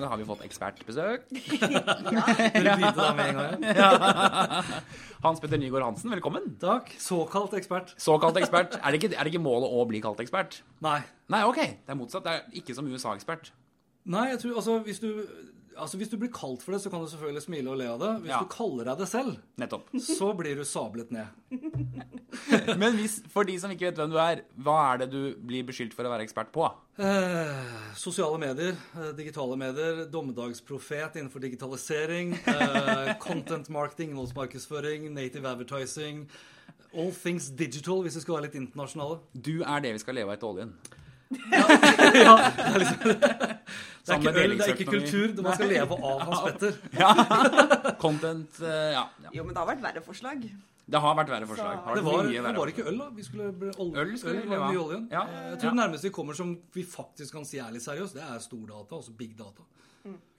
[0.00, 1.26] dag har vi fått ekspertbesøk.
[1.32, 4.68] Dere begynte da med en gang.
[5.22, 6.54] Hans Petter Nygaard Hansen, velkommen.
[6.62, 6.92] Takk.
[7.02, 7.92] Såkalt ekspert.
[8.00, 8.78] Såkalt ekspert.
[8.80, 10.62] Er det, ikke, er det ikke målet å bli kalt ekspert?
[10.84, 11.00] Nei.
[11.32, 11.60] Nei, ok.
[11.84, 12.24] Det er motsatt.
[12.26, 13.52] Det er ikke som USA-ekspert.
[14.12, 15.10] Nei, jeg tror altså hvis du,
[15.76, 17.98] altså hvis du blir kalt for det, så kan du selvfølgelig smile og le av
[18.02, 18.10] det.
[18.24, 18.38] Hvis Ja.
[18.42, 19.88] du kaller deg det selv, Nettopp.
[20.18, 21.26] så blir du sablet ned.
[22.80, 25.64] Men hvis, for de som ikke vet hvem du er, hva er det du blir
[25.68, 26.66] beskyldt for å være ekspert på?
[27.02, 36.26] Eh, sosiale medier, eh, digitale medier, dommedagsprofet innenfor digitalisering, eh, content marketing, innholdsmarkedsføring, native advertising,
[36.94, 39.20] all things digital, hvis vi skal være litt internasjonale.
[39.32, 40.74] Du er det vi skal leve av etter oljen.
[41.52, 45.26] Ja, det er liksom Det er ikke øl, det er ikke kultur.
[45.36, 46.76] Det man skal leve av, Hans Petter.
[48.04, 49.06] Content eh, Ja.
[49.24, 49.32] ja.
[49.38, 50.46] Jo, men det har vært verre forslag.
[50.92, 51.76] Det har vært verre forslag.
[51.84, 53.06] Har Det var, det var ikke øl, da.
[53.14, 54.96] Vi skulle bli ol Øl skulle vi leve av.
[55.12, 55.22] Ja.
[55.52, 58.26] Jeg tror det nærmeste vi kommer som vi faktisk kan si er litt seriøst, det
[58.26, 59.64] er stordata, altså big data.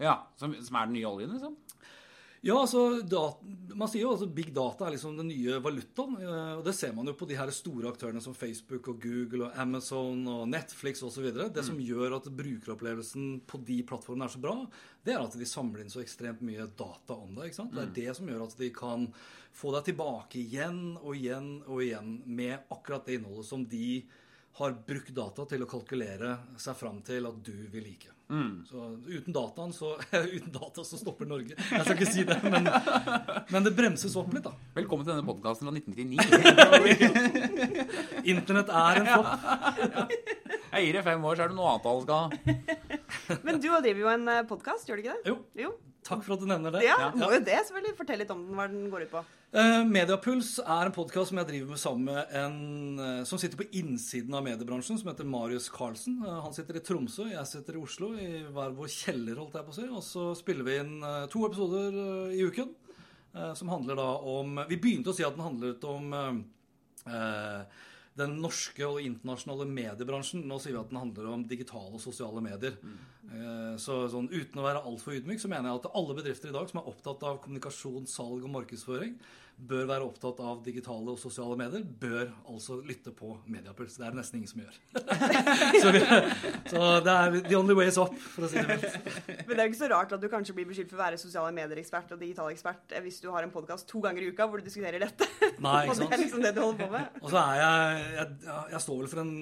[0.03, 1.55] Ja, som, som er den nye oljen, liksom?
[2.43, 3.39] Ja, altså, dat
[3.73, 6.17] Man sier jo altså big data er liksom den nye valutaen.
[6.21, 9.47] eh, og Det ser man jo på de her store aktørene som Facebook og Google
[9.47, 11.31] og Amazon og Netflix osv.
[11.55, 14.57] Det som gjør at brukeropplevelsen på de plattformene er så bra,
[15.03, 17.55] det er at de samler inn så ekstremt mye data om deg.
[17.55, 19.07] Det er det som gjør at de kan
[19.53, 24.03] få deg tilbake igjen og igjen og igjen med akkurat det innholdet som de
[24.59, 28.09] har brukt data til å kalkulere seg fram til at du vil like.
[28.65, 29.91] Så uten dataen så
[30.37, 31.53] Uten data så stopper Norge.
[31.57, 32.65] Jeg skal ikke si det, men,
[33.51, 34.53] men det bremses opp litt, da.
[34.77, 37.13] Velkommen til denne podkasten fra 1999.
[38.33, 39.31] Internett er en flopp.
[40.73, 42.25] Jeg gir det fem år, så er det noe annet alle skal ha.
[43.45, 45.23] Men du driver jo en podkast, gjør du ikke det?
[45.33, 45.69] Jo, Jo.
[46.07, 46.81] takk for at du nevner det.
[46.87, 47.95] Ja, må jo det, selvfølgelig.
[47.99, 49.21] Fortell litt om den, hva den går ut på.
[49.53, 53.59] Eh, Mediapuls er en podkast som jeg driver med sammen med en eh, som sitter
[53.59, 56.15] på innsiden av mediebransjen, som heter Marius Carlsen.
[56.25, 59.67] Eh, han sitter i Tromsø, jeg sitter i Oslo, i hver vår kjeller, holdt jeg
[59.67, 59.85] på å si.
[59.93, 60.95] Og så spiller vi inn
[61.29, 61.99] to episoder
[62.33, 62.73] i uken,
[63.57, 66.09] som handler da om Vi begynte å si at den handlet om
[68.19, 70.43] den norske og internasjonale mediebransjen.
[70.45, 72.77] Nå sier vi at den handler om digitale og sosiale medier.
[73.33, 76.53] Eh, Så sånn, uten å være altfor ydmyk, så mener jeg at alle bedrifter i
[76.53, 79.15] dag som er opptatt av kommunikasjon, salg og markedsføring,
[79.57, 83.95] bør være opptatt av digitale og sosiale medier, bør altså lytte på Mediapuls.
[83.99, 84.79] Det er det nesten ingen som gjør.
[85.83, 86.01] så, vi,
[86.71, 88.97] så det er the only way is up, for å si det mildt.
[89.47, 91.21] Men det er jo ikke så rart at du kanskje blir beskyldt for å være
[91.21, 94.49] sosiale medier-ekspert og digital ekspert eh, hvis du har en podkast to ganger i uka
[94.49, 95.29] hvor du diskuterer dette.
[95.63, 96.03] Nei, ikke sant?
[96.03, 97.21] og det er liksom det du holder på med.
[97.21, 99.33] Og så er jeg, jeg Jeg står vel for en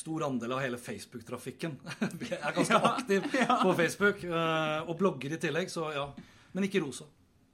[0.00, 1.78] stor andel av hele Facebook-trafikken.
[2.30, 6.10] Jeg er ganske aktiv på Facebook, eh, og blogger i tillegg, så ja.
[6.56, 7.06] Men ikke rosa.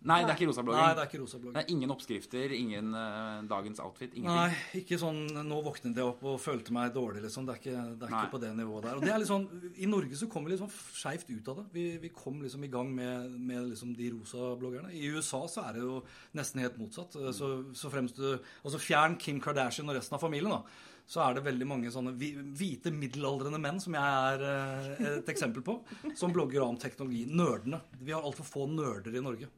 [0.07, 1.55] Nei, det er ikke Nei, det er ikke rosa blogg.
[1.57, 4.39] Det er ingen oppskrifter, ingen uh, dagens outfit, ingenting.
[4.39, 7.49] Nei, ikke sånn nå våknet jeg opp og følte meg dårlig, liksom.
[7.49, 9.01] Det er ikke, det er ikke på det nivået der.
[9.01, 11.61] Og det er litt sånn, I Norge så kom vi litt sånn skeivt ut av
[11.61, 11.67] det.
[11.75, 14.95] Vi, vi kom liksom i gang med, med liksom de rosa bloggerne.
[14.95, 16.01] I USA så er det jo
[16.39, 17.19] nesten helt motsatt.
[17.37, 20.95] Så, så fremst du Altså fjern Kim Kardashian og resten av familien, da.
[21.07, 25.63] Så er det veldig mange sånne hvite middelaldrende menn, som jeg er eh, et eksempel
[25.67, 25.77] på,
[26.19, 27.23] som blogger om teknologi.
[27.31, 27.79] Nerdene.
[28.01, 29.51] Vi har altfor få nerder i Norge.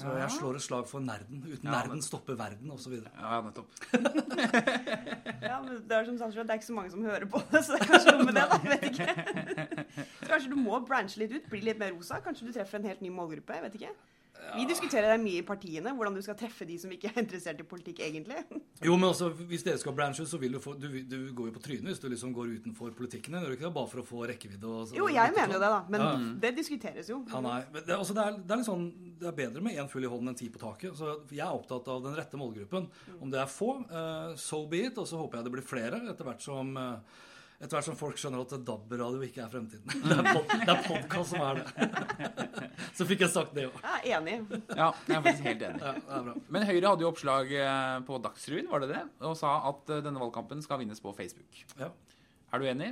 [0.00, 1.42] Så jeg slår et slag for nerden.
[1.44, 2.94] Uten Ja, nerden stopper verden, osv.
[3.02, 3.68] Ja, nettopp.
[5.42, 7.60] Ja, men det er som sagt, det er ikke så mange som hører på det,
[7.66, 8.58] så det er kanskje noe med det, da.
[8.62, 9.08] Jeg vet ikke.
[10.22, 12.20] Så kanskje du må branche litt ut, bli litt mer rosa.
[12.24, 13.58] Kanskje du treffer en helt ny målgruppe.
[13.58, 13.90] Jeg vet ikke.
[14.56, 17.60] Vi diskuterer det mye i partiene, hvordan du skal treffe de som ikke er interessert
[17.62, 18.36] i politikk egentlig.
[18.84, 21.54] Jo, men altså, hvis dere skal branche så vil du få Du, du går jo
[21.56, 23.38] på trynet hvis du liksom går utenfor politikken.
[23.38, 23.72] Gjør du ikke det?
[23.78, 25.80] Bare for å få rekkevidde og så- Jo, jeg mener jo det, da.
[25.88, 26.12] Men Ja.
[26.46, 27.24] det diskuteres jo.
[27.32, 27.64] Ja, nei.
[27.72, 28.86] Men Det, altså, det, er, det er litt sånn
[29.22, 30.96] Det er bedre med én fugl i hånden enn ti på taket.
[30.98, 32.88] Så jeg er opptatt av den rette målgruppen.
[33.20, 34.98] Om det er få, uh, so be it.
[34.98, 36.96] Og så håper jeg det blir flere etter hvert som eh,
[37.62, 39.86] etter hvert som folk skjønner at DAB-radio ikke er fremtiden.
[40.08, 42.70] Det er, pod, det er podkast som er det.
[42.98, 43.76] Så fikk jeg sagt det òg.
[44.02, 44.34] Jeg er enig.
[44.74, 45.84] Ja, jeg er faktisk helt enig.
[45.84, 46.34] Ja, det bra.
[46.56, 49.04] Men Høyre hadde jo oppslag eh, på Dagsrevyen, var det det?
[49.28, 51.62] Og sa at eh, denne valgkampen skal vinnes på Facebook.
[51.78, 51.92] Ja.
[52.52, 52.90] Er du enig?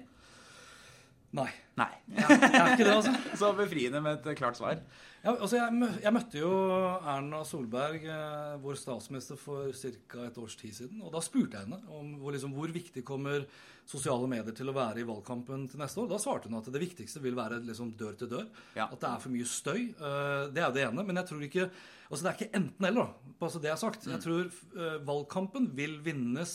[1.37, 1.51] Nei.
[1.79, 1.91] Nei.
[2.15, 3.15] Jeg er ikke det, altså.
[3.43, 4.81] Så befriende med et klart svar.
[5.21, 6.51] Ja, altså jeg, mø jeg møtte jo
[6.97, 10.23] Erna Solberg, eh, vår statsminister, for ca.
[10.25, 11.03] et års tid siden.
[11.05, 13.45] Og da spurte jeg henne om hvor, liksom, hvor viktig kommer
[13.91, 16.09] sosiale medier til å være i valgkampen til neste år.
[16.09, 18.47] Da svarte hun at det viktigste vil være liksom, dør til dør.
[18.79, 18.87] Ja.
[18.89, 19.83] At det er for mye støy.
[19.93, 21.05] Eh, det er det ene.
[21.05, 21.71] Men jeg tror ikke
[22.11, 23.35] Altså det er ikke enten-eller, da.
[23.39, 24.07] Bare så det er sagt.
[24.11, 26.55] Jeg tror eh, valgkampen vil vinnes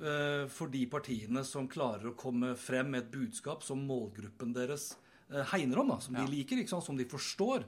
[0.00, 4.94] eh, for de partiene som klarer å komme frem med et budskap som målgruppen deres
[5.52, 6.24] hegner om, da, som Ja.
[6.24, 7.64] de liker, som de forstår.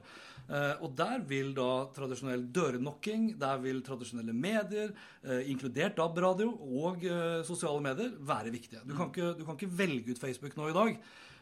[0.49, 7.03] Eh, og der vil da tradisjonell dørknokking, der vil tradisjonelle medier, eh, inkludert DAB-radio og
[7.05, 8.81] eh, sosiale medier, være viktige.
[8.85, 10.99] Du kan, ikke, du kan ikke velge ut Facebook nå i dag,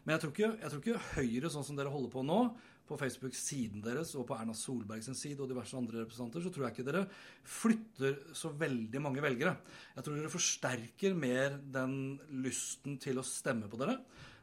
[0.08, 2.56] Men jeg tror, ikke, jeg tror ikke Høyre, sånn som dere holder på nå,
[2.88, 6.78] på Facebook-siden deres og på Erna Solbergs side og diverse andre representanter, så tror jeg
[6.78, 7.02] ikke dere
[7.44, 9.58] flytter så veldig mange velgere.
[9.98, 11.98] Jeg tror dere forsterker mer den
[12.40, 13.98] lysten til å stemme på dere.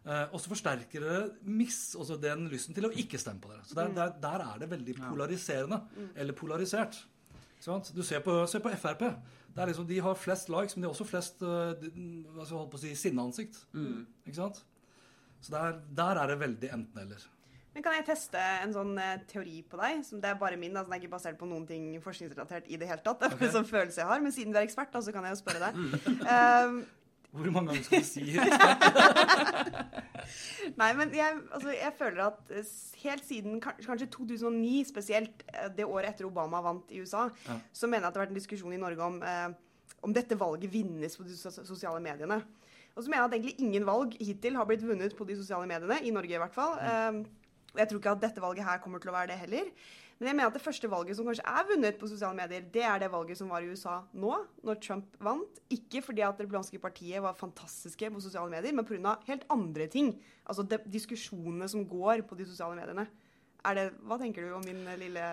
[0.04, 3.64] Eh, og så forsterker det miss, også den lysten til å ikke stemme på dere.
[3.64, 5.80] Så der, der, der er det veldig polariserende.
[6.14, 7.00] Eller polarisert.
[7.64, 7.88] Sant?
[7.96, 9.06] Du ser på, ser på Frp.
[9.54, 13.60] Er liksom, de har flest likes, men de har også flest uh, si, sinneansikt.
[14.26, 14.64] Ikke sant?
[15.40, 17.30] Så der, der er det veldig enten-eller.
[17.74, 20.04] Men kan jeg teste en sånn eh, teori på deg?
[20.06, 22.78] som Det er bare min, altså den er ikke basert på noen ting forskningsrelatert i
[22.78, 23.18] det hele tatt.
[23.18, 25.14] Det er bare en sånn følelse jeg har, Men siden du er ekspert, da, så
[25.14, 25.80] kan jeg jo spørre deg.
[26.22, 26.78] Um,
[27.34, 28.44] Hvor mange ganger skal du si det?
[30.80, 32.64] Nei, men jeg, altså, jeg føler at eh,
[33.02, 37.56] helt siden kanskje 2009 spesielt, eh, det året etter Obama vant i USA, Ja.
[37.74, 39.48] så mener jeg at det har vært en diskusjon i Norge om, eh,
[40.06, 42.38] om dette valget vinnes på de sosiale mediene.
[42.94, 45.66] Og så mener jeg at egentlig ingen valg hittil har blitt vunnet på de sosiale
[45.66, 46.76] mediene, i Norge i hvert fall.
[46.78, 47.24] Um,
[47.74, 49.64] og jeg tror ikke at dette valget her kommer til å være det heller.
[50.18, 52.84] Men jeg mener at det første valget som kanskje er vunnet på sosiale medier, det
[52.86, 55.58] er det valget som var i USA nå, når Trump vant.
[55.74, 59.16] Ikke fordi at det republikanske partiet var fantastiske på sosiale medier, men pga.
[59.26, 60.14] helt andre ting.
[60.46, 63.08] Altså de, diskusjonene som går på de sosiale mediene.
[63.64, 65.26] Det, hva tenker du om min eh, lille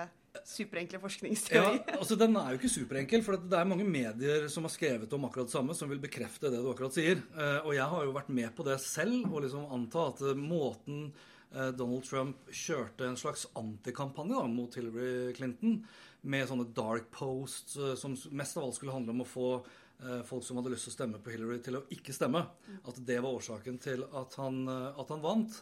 [0.47, 1.81] superenkle forskningsteori.
[1.81, 5.11] Ja, altså Den er jo ikke superenkel, for det er mange medier som har skrevet
[5.13, 7.19] om akkurat det samme, som vil bekrefte det du akkurat sier.
[7.35, 11.11] Eh, Og jeg har jo vært med på det selv, og liksom anta at måten
[11.51, 15.81] Donald Trump kjørte en slags antikampanje mot Hillary Clinton,
[16.21, 20.19] med sånne dark posts eh, som mest av alt skulle handle om å få eh,
[20.27, 22.43] folk som hadde lyst til å stemme på Hillary, til å ikke stemme.
[22.85, 25.61] At det var årsaken til at han, eh, at han vant.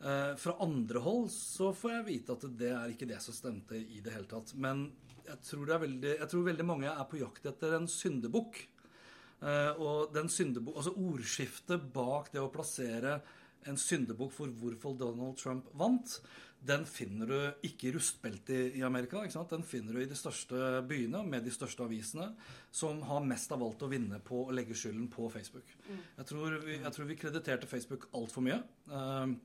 [0.00, 3.78] Eh, fra andre hold så får jeg vite at det er ikke det som stemte
[3.78, 4.54] i det hele tatt.
[4.56, 4.88] Men
[5.26, 8.62] jeg tror, det veldig, jeg tror veldig mange er på jakt etter en syndebukk.
[9.40, 13.20] Eh, og den syndebukk, altså ordskiftet bak det å plassere
[13.68, 16.20] en syndebukk for hvorfor Donald Trump vant,
[16.60, 19.22] den finner du ikke i rustbeltet i Amerika.
[19.48, 22.34] Den finner du i de største byene med de største avisene,
[22.70, 25.72] som har mest av valgt å vinne på å legge skylden på Facebook.
[25.88, 28.60] Jeg, tror vi, jeg tror vi krediterte Facebook altfor mye.
[28.90, 29.38] Eh,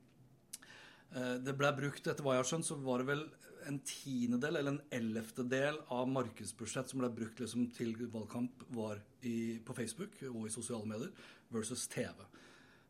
[1.14, 3.26] Eh, Det ble brukt, etter hva jeg har skjønt, så var det vel
[3.66, 9.58] en tiendedel eller en ellevtedel av markedsbudsjett som ble brukt liksom til valgkamp, var i,
[9.58, 11.10] på Facebook og i sosiale medier,
[11.50, 12.26] versus TV.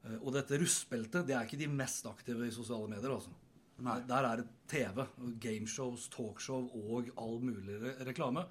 [0.05, 3.31] Eh, Og dette rustbeltet, det er ikke de mest aktive i sosiale medier, altså.
[3.79, 3.99] Nei.
[4.09, 5.05] Der er det TV,
[5.39, 8.47] gameshows, talkshow og all mulig re reklame.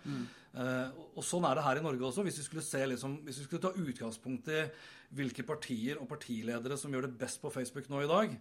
[0.53, 2.23] Eh, og- og sånn er det her i Norge også.
[2.23, 4.69] Hvis vi skulle, se, liksom, hvis vi skulle ta utgangspunkt i
[5.15, 8.39] hvilke partier og partiledere som gjør det best på Facebook nå i dag,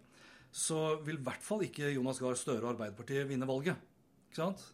[0.53, 3.77] så vil i hvert fall ikke Jonas Gahr Støre og Arbeiderpartiet vinne valget.
[4.31, 4.73] Ikke sant?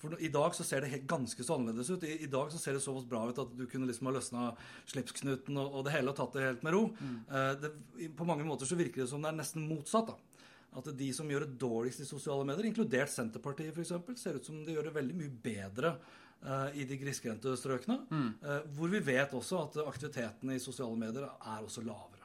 [0.00, 2.04] For I dag så ser det helt, ganske så annerledes ut.
[2.08, 4.46] I, I dag så ser det såpass bra ut at du kunne liksom ha løsna
[4.88, 6.86] slipsknuten og, og det hele og tatt det helt med ro.
[7.28, 7.72] Eh, det,
[8.16, 10.14] på mange måter så virker det som det er nesten motsatt.
[10.14, 10.46] da.
[10.80, 14.60] At de som gjør det dårligst i sosiale medier, inkludert Senterpartiet f.eks., ser ut som
[14.64, 15.96] de gjør det veldig mye bedre
[16.46, 17.98] uh, i de grisgrendte strøkene.
[18.46, 22.19] eh, hvor vi vet også at aktivitetene i sosiale medier er også lavere.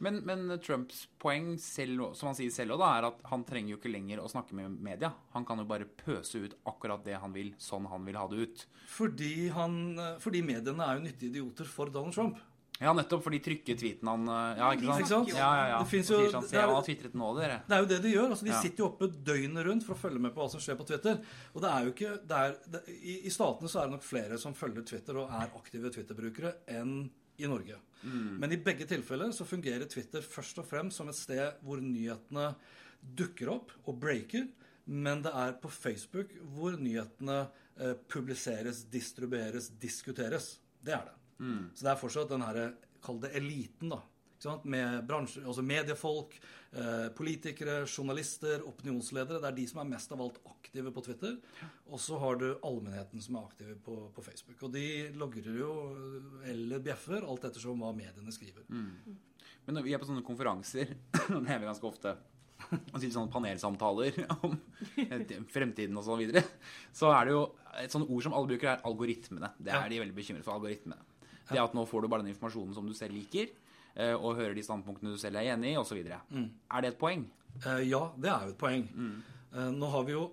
[0.00, 3.74] Men, men Trumps poeng, selv, som han sier selv òg, da, er at han trenger
[3.74, 5.12] jo ikke lenger å snakke med media.
[5.34, 8.46] Han kan jo bare pøse ut akkurat det han vil, sånn han vil ha det
[8.48, 8.66] ut.
[8.94, 9.78] Fordi, han,
[10.22, 12.38] fordi mediene er jo nyttige idioter for Donald Trump.
[12.82, 14.98] Ja, nettopp for de trykker tweeten han eh, Ja, ikke sant?
[15.04, 15.28] Ikke sant?
[15.30, 15.76] Ja, ja, ja.
[15.86, 17.58] Det jo- sånn, det er nå, dere.
[17.68, 18.30] Det er jo det de gjør.
[18.34, 18.60] altså De Ja.
[18.60, 21.20] sitter jo oppe døgnet rundt for å følge med på hva som skjer på Twitter.
[21.54, 24.02] Og det er jo ikke, det er, det, i, I statene så er det nok
[24.02, 27.78] flere som følger Twitter og er aktive Twitter-brukere enn i Norge.
[28.40, 32.50] Men i begge tilfeller så fungerer Twitter først og fremst som et sted hvor nyhetene
[33.16, 34.46] dukker opp og breaker.
[34.84, 37.46] Men det er på Facebook hvor nyhetene
[37.80, 40.58] eh, publiseres, distribueres, diskuteres.
[40.84, 41.16] Det er det.
[41.74, 42.66] Så det er fortsatt den herre
[43.04, 43.98] Kall det eliten, da.
[44.68, 46.34] Med bransje, altså mediefolk,
[46.72, 49.40] eh, politikere, journalister, opinionsledere.
[49.40, 51.38] Det er de som er mest av alt aktive på Twitter.
[51.88, 54.58] Og så har du allmennheten som er aktive på, på Facebook.
[54.66, 54.84] Og de
[55.16, 55.70] logrer jo
[56.50, 58.66] eller bjeffer, alt ettersom hva mediene skriver.
[59.64, 60.92] Men når vi er på sånne konferanser,
[61.44, 62.16] det er vi ganske ofte,
[62.64, 64.54] og sitter sånne panelsamtaler om
[65.00, 66.44] eh, fremtiden og så videre,
[66.96, 67.42] så er det jo
[67.80, 69.50] et sånt ord som alle bruker, er algoritmene.
[69.58, 71.00] Det er de veldig bekymret for, algoritmene.
[71.50, 73.50] Det at nå får du bare den informasjonen som du selv liker,
[73.94, 76.00] og hører de standpunktene du selv er enig i, osv.
[76.34, 76.48] Mm.
[76.70, 77.28] Er det et poeng?
[77.62, 78.88] Eh, ja, det er jo et poeng.
[79.54, 80.24] Eh, nå har vi jo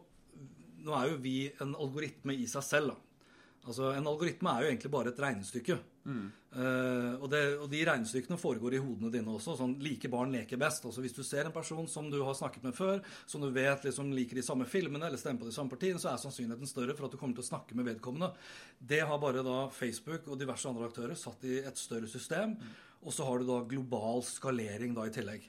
[0.82, 3.28] Nå er jo vi en algoritme i seg selv, da.
[3.70, 5.76] Altså, En algoritme er jo egentlig bare et regnestykke.
[6.10, 9.54] Eh, og, det, og de regnestykkene foregår i hodene dine også.
[9.60, 10.88] sånn Like barn leker best.
[10.90, 13.86] Altså Hvis du ser en person som du har snakket med før, som du vet
[13.86, 16.98] liksom liker de samme filmene eller stemmer på de samme partiene, så er sannsynligheten større
[16.98, 18.34] for at du kommer til å snakke med vedkommende.
[18.82, 22.58] Det har bare da Facebook og diverse andre aktører satt i et større system.
[23.04, 25.48] Og så har du da global skalering da i tillegg.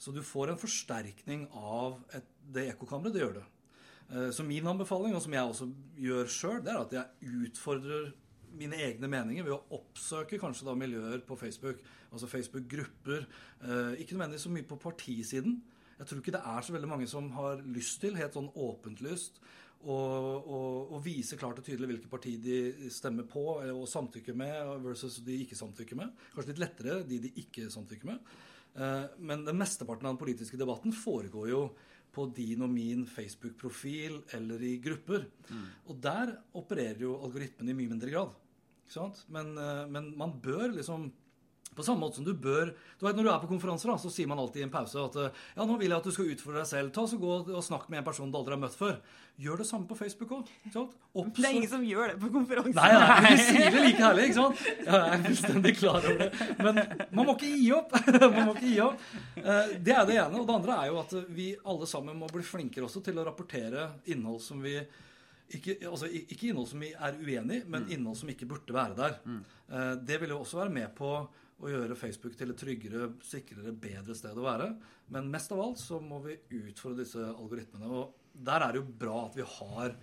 [0.00, 3.12] Så du får en forsterkning av et, det ekkokammeret.
[3.14, 3.44] Det gjør det.
[4.10, 8.12] Eh, Så min anbefaling, og som jeg også gjør sjøl, det er at jeg utfordrer
[8.58, 11.78] mine egne meninger ved å oppsøke kanskje da miljøer på Facebook.
[12.12, 13.26] Altså Facebook-grupper.
[13.62, 15.62] eh, Ikke nødvendigvis så mye på partisiden.
[15.98, 19.00] Jeg tror ikke det er så veldig mange som har lyst til, helt sånn åpent
[19.04, 19.38] lyst,
[19.80, 24.52] å, og, og vise klart og tydelig hvilke parti de stemmer på og samtykker med,
[24.84, 26.12] versus de ikke samtykker med.
[26.34, 28.34] Kanskje litt lettere de de ikke samtykker med.
[28.76, 31.62] Eh, Men den mesteparten av den politiske debatten foregår jo
[32.12, 35.28] på din og min Facebook-profil eller i grupper.
[35.88, 38.32] Og der opererer jo algoritmen i mye mindre grad.
[39.30, 41.12] Men, eh, men man bør liksom
[41.76, 44.10] på samme måte som du bør du vet, Når du er på konferanser, da, så
[44.12, 46.30] sier man alltid i en pause at eh, ja, nå vil jeg at du skal
[46.34, 46.90] utfordre deg selv.
[46.92, 48.96] Ta så Gå og snakk med en person du aldri har møtt før.
[49.40, 50.48] Gjør det samme på Facebook òg.
[51.38, 52.76] Det er ingen som gjør det på konferanser.
[52.76, 54.64] Nei, nei, vi sier det like herlig, ikke sant?
[54.84, 56.30] Jeg er fullstendig klar over det.
[56.60, 56.80] Men
[57.16, 57.94] man må ikke gi opp.
[58.34, 59.06] Man må ikke gi opp.
[59.40, 60.40] Eh, Det er det ene.
[60.42, 63.24] Og det andre er jo at vi alle sammen må bli flinkere også til å
[63.30, 64.74] rapportere innhold som vi
[65.50, 68.94] ikke, altså, ikke innhold som vi er uenig i, men innhold som ikke burde være
[69.00, 69.16] der.
[69.26, 71.14] Eh, Det vil jo også være med på
[71.60, 74.70] å gjøre Facebook til et tryggere, sikrere, bedre sted å være.
[75.12, 77.90] Men mest av alt så må vi utfordre disse algoritmene.
[77.90, 79.94] Og der er det jo bra at vi har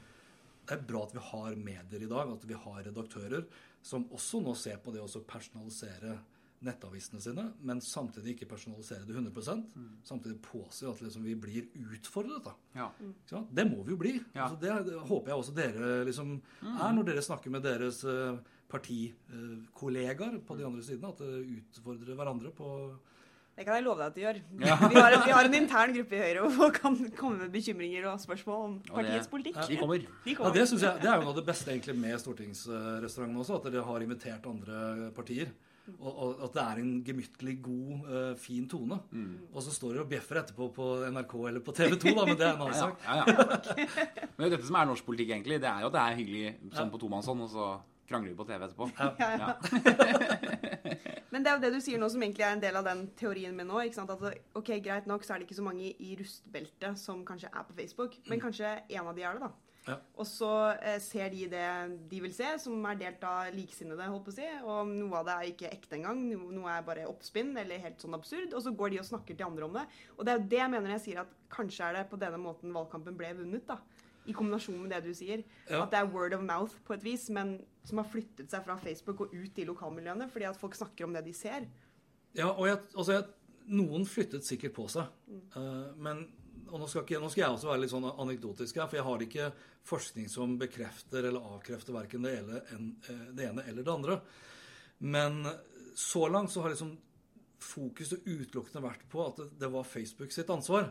[0.67, 3.45] det er bra at vi har medier i dag, at vi har redaktører
[3.87, 6.17] som også nå ser på det å personalisere
[6.65, 9.67] nettavisene sine, men samtidig ikke personalisere det 100%
[10.07, 12.43] Samtidig påse at liksom vi blir utfordret.
[12.43, 12.53] da.
[12.73, 12.87] Ja.
[12.97, 13.43] Ikke?
[13.53, 14.13] Det må vi jo bli.
[14.33, 14.47] Ja.
[14.47, 16.33] Altså det, håper jeg også dere liksom
[16.63, 18.39] er når dere snakker med deres eh,
[18.71, 21.11] partikollegaer på de andre sidene.
[21.13, 22.71] At det utfordrer hverandre på
[23.57, 24.39] Det kan jeg love deg at de gjør.
[24.61, 28.19] Vi, har vi har en intern gruppe i Høyre hvor kan komme med bekymringer og
[28.21, 29.57] spørsmål om det- partiets politikk.
[29.67, 29.97] De kommer.
[30.25, 30.51] De Ja.
[30.53, 33.83] Det jeg, det er jo noe av det beste egentlig med stortingsrestauranten også, at dere
[33.87, 35.49] har invitert andre partier.
[35.87, 38.97] Og, og at det er en gemyttlig, god, uh, fin tone.
[39.53, 42.37] Og så står dere og bjeffer etterpå på NRK eller på TV 2, da, men
[42.37, 42.99] det er en annen Ja, sak.
[43.07, 43.25] ja, ja.
[44.37, 45.61] Men det er dette som er norsk politikk, egentlig.
[45.63, 47.69] Det er jo at det er hyggelig sånn på tomannshånd, og så
[48.07, 48.89] krangler vi på TV etterpå.
[48.97, 49.29] Ja, ja.
[49.37, 49.53] Ja.
[51.31, 53.05] Men det er jo det du sier nå som egentlig er en del av den
[53.19, 53.81] teorien min nå.
[53.83, 54.13] ikke sant?
[54.15, 57.65] At ok, Greit nok så er det ikke så mange i rustbeltet som kanskje er
[57.67, 59.53] på Facebook, men kanskje en av de er det, da.
[59.87, 59.95] Ja.
[60.19, 60.49] Og så
[60.83, 61.67] eh, ser de det
[62.11, 64.47] de vil se, som er delt av liksinnede, holdt på å si.
[64.65, 66.25] Og noe av det er ikke ekte engang.
[66.27, 68.51] No, noe er bare oppspinn eller helt sånn absurd.
[68.51, 69.85] Og så går de og snakker til andre om det.
[70.17, 72.41] Og det er jo det jeg mener jeg sier at kanskje er det på denne
[72.41, 73.79] måten valgkampen ble vunnet, da.
[74.27, 75.43] I kombinasjon med det du sier.
[75.69, 75.83] Ja.
[75.83, 77.57] At det er word of mouth på et vis, men
[77.87, 81.15] som har flyttet seg fra Facebook og ut i lokalmiljøene fordi at folk snakker om
[81.15, 81.67] det de ser.
[82.37, 83.27] Ja, og jeg, altså jeg,
[83.71, 85.07] noen flyttet sikkert på seg.
[85.31, 86.27] Eh, men
[86.67, 89.07] og nå skal, ikke, nå skal jeg også være litt sånn anekdotisk her, for jeg
[89.07, 89.45] har ikke
[89.87, 92.59] forskning som bekrefter eller avkrefter verken det, ene,
[93.07, 94.17] eh, det ene eller det andre.
[95.07, 95.45] Men
[95.97, 96.91] så langt så har liksom
[97.63, 100.89] fokuset utelukkende vært på at det, var Facebook sitt ansvar.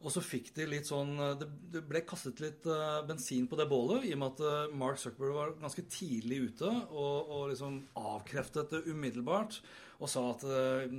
[0.00, 4.08] Og så fikk de litt sånn Det, ble kastet litt eh, bensin på det bålet
[4.08, 8.72] i og med at eh, Mark Zuckerberg var ganske tidlig ute og, og liksom avkreftet
[8.72, 9.60] det umiddelbart
[9.98, 10.96] og sa at eh,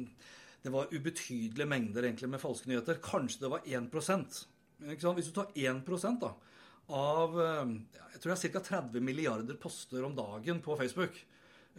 [0.60, 3.00] det var ubetydelige mengder egentlig med falske nyheter.
[3.04, 5.18] Kanskje det var 1 ikke sant?
[5.18, 5.86] Hvis du tar 1
[6.20, 6.34] da,
[6.90, 8.62] av jeg tror det er ca.
[8.68, 11.16] 30 milliarder poster om dagen på Facebook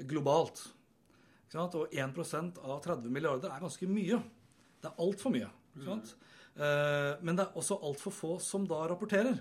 [0.09, 0.63] globalt.
[1.54, 4.21] Og 1% av 30 milliarder er ganske mye.
[4.80, 5.49] Det er altfor mye.
[5.85, 6.14] Sant?
[6.54, 9.40] Eh, Men det er også altfor få som da rapporterer.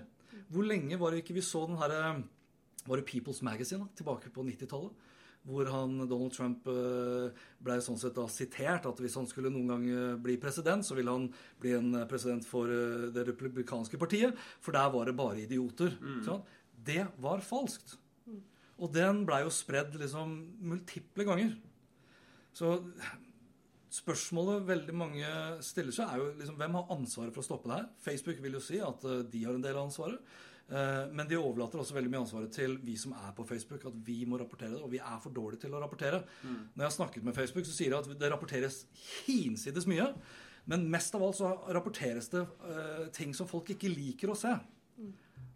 [0.50, 2.22] Hvor lenge var det ikke vi så den herre
[2.86, 4.92] Var det People's Magazine da, tilbake på 90-tallet?
[5.44, 7.30] Hvor han, Donald Trump eh,
[7.64, 10.96] ble sånn sett da sitert at hvis han skulle noen gang eh, bli president, så
[10.96, 14.36] ville han bli en eh, president for eh, det republikanske partiet.
[14.60, 15.94] For der var det bare idioter.
[15.96, 16.20] Mm.
[16.26, 16.42] Sånn.
[16.72, 17.96] Det var falskt.
[18.80, 21.56] Og den blei jo spredd liksom multiple ganger.
[22.56, 22.76] Så
[23.90, 25.30] spørsmålet veldig mange
[25.66, 27.88] stiller seg, er jo liksom hvem har ansvaret for å stoppe det her?
[28.04, 30.20] Facebook vil jo si at eh, de har en del av ansvaret.
[30.70, 33.96] Eh, Men de overlater også veldig mye ansvaret til vi som er på Facebook, at
[34.06, 34.82] vi må rapportere det.
[34.84, 36.22] Og vi er for dårlige til å rapportere.
[36.44, 38.84] Når jeg har snakket med Facebook, så sier de at det rapporteres
[39.26, 40.12] hinsides mye.
[40.70, 44.52] Men mest av alt så rapporteres det uh, ting som folk ikke liker å se.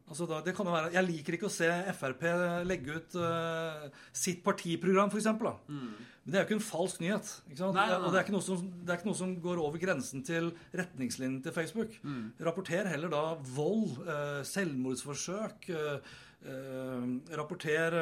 [0.04, 2.24] Altså da, det kan jo være, Jeg liker ikke å se Frp
[2.68, 5.30] legge ut uh, sitt partiprogram, f.eks.
[5.32, 5.94] Mm.
[5.96, 7.30] Men det er jo ikke en falsk nyhet.
[7.48, 7.78] ikke sant?
[7.78, 8.02] Nei, nei, nei.
[8.02, 10.52] Og det er, ikke noe som, det er ikke noe som går over grensen til
[10.76, 11.96] retningslinjene til Facebook.
[12.44, 13.24] Rapporter heller da
[13.56, 15.72] vold, uh, selvmordsforsøk.
[15.72, 17.98] Uh, uh, rapporter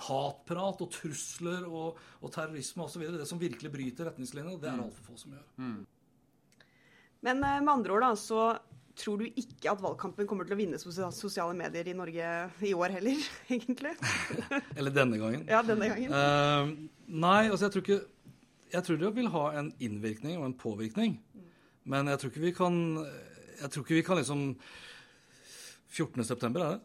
[0.00, 3.04] hatprat og trusler og, og terrorisme osv.
[3.20, 5.50] Det som virkelig bryter retningslinjene, det er det altfor få som gjør.
[7.22, 8.46] Men eh, med andre ord da, så
[8.98, 12.30] tror du ikke at valgkampen kommer til å vinne på sosiale medier i Norge
[12.68, 13.94] i år heller, egentlig?
[14.78, 15.44] Eller denne gangen.
[15.48, 16.12] Ja, denne gangen.
[16.12, 18.00] Uh, nei, altså jeg tror ikke
[18.72, 21.18] Jeg tror det vil ha en innvirkning og en påvirkning.
[21.84, 22.78] Men jeg tror ikke vi kan
[23.60, 24.46] Jeg tror ikke vi kan liksom
[25.92, 26.24] 14.
[26.24, 26.80] september, er det?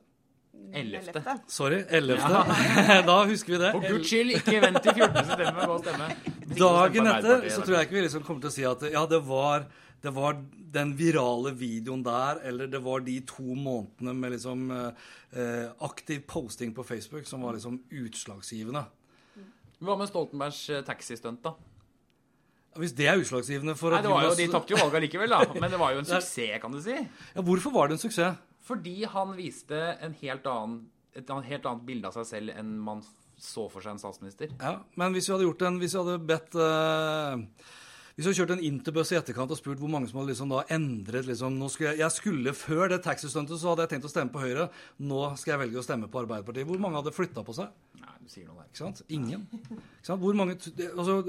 [0.73, 1.21] 11.
[1.47, 1.85] Sorry.
[1.89, 2.17] 11.
[3.07, 3.71] da husker vi det.
[3.71, 5.29] For guds skyld, ikke vent til 14.
[5.29, 6.07] september med å stemme.
[6.57, 9.21] Dagen etter så tror jeg ikke vi liksom kommer til å si at ja, det
[9.27, 9.67] var,
[10.03, 10.37] det var
[10.77, 16.73] den virale videoen der, eller det var de to månedene med liksom eh, aktiv posting
[16.75, 18.83] på Facebook som var liksom utslagsgivende.
[19.81, 21.55] Hva med Stoltenbergs eh, taxistunt, da?
[22.77, 25.33] Hvis det er utslagsgivende for Nei, at var jo, Jonas- De tapte jo valget likevel,
[25.33, 25.39] da.
[25.57, 26.93] Men det var jo en suksess, kan du si.
[26.97, 28.37] ja, Hvorfor var det en suksess?
[28.67, 30.81] Fordi han viste en helt annen,
[31.15, 33.01] et helt annet bilde av seg selv enn man
[33.41, 34.53] så for seg en statsminister.
[34.61, 37.43] Ja, men hvis vi hadde gjort en Hvis vi hadde bedt eh,
[38.17, 40.49] Hvis du har kjørt en interbuss i etterkant og spurt hvor mange som har liksom
[40.49, 44.09] da endret liksom, skulle jeg, jeg skulle Før det taxistuntet så hadde jeg tenkt å
[44.09, 44.65] stemme på Høyre.
[45.05, 46.65] Nå skal jeg velge å stemme på Arbeiderpartiet.
[46.65, 47.75] Hvor mange hadde flytta på seg?
[48.01, 48.71] Nei, du sier noe der.
[48.71, 49.03] Ikke sant?
[49.13, 49.43] Ingen.
[49.67, 50.23] Ikke sant?
[50.23, 51.19] Hvor mange, det, altså,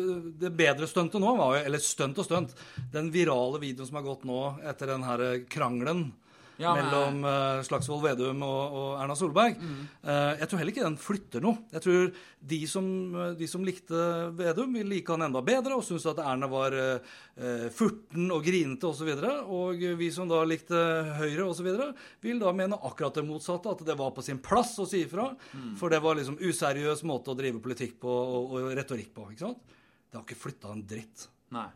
[0.40, 2.56] det bedre stuntet nå var jo Eller stunt og stunt.
[2.96, 4.40] Den virale videoen som har gått nå
[4.72, 6.06] etter den her krangelen
[6.58, 9.60] Ja, men- mellom uh, Slagsvold Vedum og, og Erna Solberg.
[10.02, 11.60] Eh, jeg tror heller ikke den flytter noe.
[11.70, 12.08] Jeg tror
[12.50, 12.88] de som,
[13.38, 14.00] de som likte
[14.38, 18.90] Vedum, vil like han enda bedre og synes at Erna var eh, furten og grinete
[18.90, 19.06] osv.
[19.14, 20.82] Og, så og vi som da likte
[21.20, 21.70] Høyre osv.,
[22.26, 23.76] vil da mene akkurat det motsatte.
[23.78, 25.30] At det var på sin plass å si ifra.
[25.78, 29.30] For det var liksom useriøs måte å drive politikk på og, og retorikk på.
[29.30, 29.76] ikke sant?
[30.08, 31.28] Det har ikke flytta en dritt.
[31.54, 31.68] Nei.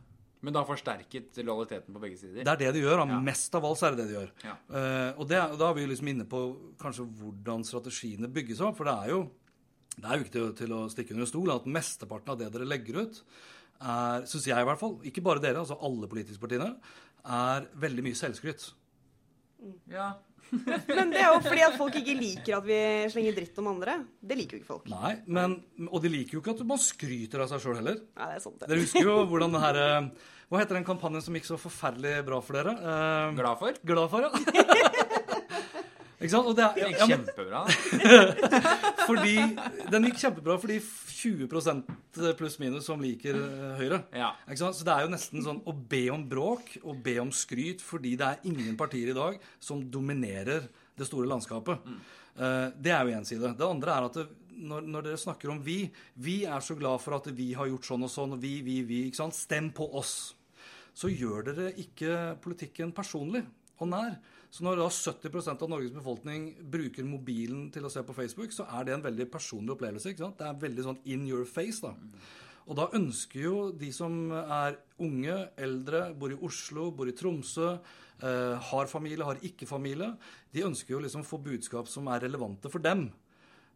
[0.43, 2.43] Men det har forsterket lojaliteten på begge sider.
[2.43, 3.05] Det er det de gjør.
[3.05, 3.07] da.
[3.15, 3.21] Ja.
[3.23, 4.33] Mest av alt så er det det de gjør.
[4.43, 4.57] Ja.
[4.67, 6.43] Uh, og det, da er vi liksom inne på
[6.83, 8.81] kanskje hvordan strategiene bygges opp.
[8.81, 9.21] For det er jo,
[9.95, 12.67] det er jo ikke til, til å stikke under stol at mesteparten av det dere
[12.67, 13.23] legger ut,
[13.83, 16.75] er, syns jeg i hvert fall, ikke bare dere, altså alle politiske partiene,
[17.23, 18.67] er veldig mye selvskryt.
[19.91, 20.11] Ja.
[20.53, 22.79] Men det er jo fordi at folk ikke liker at vi
[23.13, 23.95] slenger dritt om andre.
[24.21, 24.91] Det liker jo ikke folk.
[24.93, 25.55] Nei, men,
[25.89, 27.97] Og de liker jo ikke at man skryter av seg sjøl heller.
[28.21, 28.69] Nei, det er sant det.
[28.69, 30.11] Dere husker jo hvordan det her eh,
[30.53, 32.75] Hva heter den kampanjen som gikk så forferdelig bra for dere?
[32.77, 33.81] Eh, Glad for?
[33.93, 34.31] glad for, ja.
[36.23, 36.47] ikke sant?
[36.47, 37.61] Og det er, Det gikk ja, men- kjempebra.
[39.09, 39.35] Fordi,
[39.91, 40.77] den gikk kjempebra fordi
[41.23, 44.03] 20% pluss minus som liker eh, Høyre.
[44.17, 44.33] Ja.
[44.59, 48.17] Så det er jo nesten sånn å be om bråk og be om skryt fordi
[48.21, 51.87] det er ingen partier i dag som dominerer det store landskapet.
[51.87, 52.01] Mm.
[52.85, 53.55] det er jo én side.
[53.57, 54.27] Det andre er at det,
[54.63, 55.79] når, når dere snakker om vi
[56.15, 58.83] Vi er så glad for at vi har gjort sånn og sånn, og vi, vi,
[58.87, 59.07] vi.
[59.09, 59.37] ikke sant?
[59.37, 60.35] Stem på oss.
[60.95, 63.45] Så gjør dere ikke politikken personlig
[63.81, 64.19] og nær.
[64.53, 68.67] Så når da 70% av Norges befolkning bruker mobilen til å se på Facebook, så
[68.77, 70.13] er det en veldig personlig opplevelse.
[70.13, 70.39] ikke sant?
[70.39, 71.81] Det er veldig sånn in your face.
[71.81, 71.95] da.
[72.69, 77.79] Og da ønsker jo de som er unge, eldre, bor i Oslo, bor i Tromsø,
[78.23, 80.13] eh, har familie, har ikke familie,
[80.53, 83.11] de ønsker jo liksom å få budskap som er relevante for dem.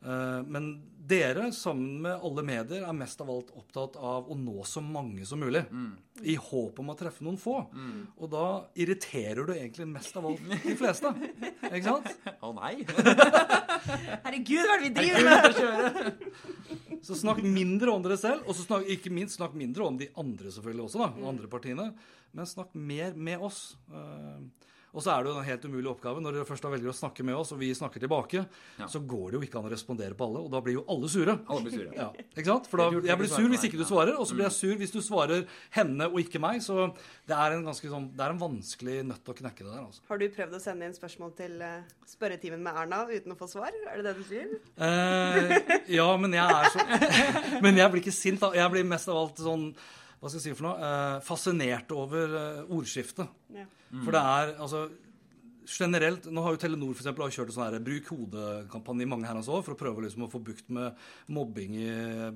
[0.05, 4.65] Eh, Men dere, sammen med alle medier, er mest av alt opptatt av å nå
[4.67, 5.63] så mange som mulig.
[6.27, 7.61] I håp om å treffe noen få.
[8.19, 11.13] Og da irriterer du egentlig mest av alt de fleste.
[11.71, 12.11] Ikke sant?
[12.43, 12.83] Å nei.
[14.27, 16.27] Herregud, hva er det vi driver med?
[17.07, 20.09] Så snakk mindre om dere selv, og så snakk, ikke minst snakk mindre om de
[20.19, 21.85] andre selvfølgelig også, da, de andre partiene.
[22.35, 23.77] Men snakk mer med oss.
[23.95, 24.41] Eh,
[24.97, 27.25] Og så er det jo en helt umulig oppgave når dere først velger å snakke
[27.29, 28.47] med oss, og vi snakker tilbake,
[28.81, 28.87] Ja.
[28.89, 31.11] så går det jo ikke an å respondere på alle, og da blir jo alle
[31.13, 31.35] sure.
[31.47, 31.93] Alle blir sure.
[32.01, 32.71] Ja, ikke sant?
[32.73, 34.95] For da, jeg blir sur hvis ikke du svarer, og så blir jeg sur hvis
[34.97, 35.45] du svarer
[35.77, 36.63] henne og ikke meg.
[36.65, 36.89] Så
[37.29, 40.01] det er en ganske sånn, det er en vanskelig nøtt å knekke det der, altså.
[40.09, 43.51] Har du prøvd å sende inn spørsmål til eh, spørretimen med Erna uten å få
[43.53, 43.77] svar?
[43.93, 44.57] Er det det du sier?
[44.81, 45.55] Eh,
[45.99, 46.83] ja, men jeg er så
[47.65, 48.51] Men jeg blir ikke sint, da.
[48.57, 49.69] Jeg blir mest av alt sånn
[50.21, 50.77] Hva skal jeg si for noe?
[50.91, 53.29] Eh, fascinert over eh, ordskiftet.
[53.55, 53.67] Ja.
[54.03, 54.87] For det er altså
[55.67, 59.09] Generelt, nå har jo Telenor for eksempel, har kjørt en sånn her bruk hodet-kampanje i
[59.11, 60.95] mange herrens år for å prøve liksom å få bukt med
[61.35, 61.89] mobbing i,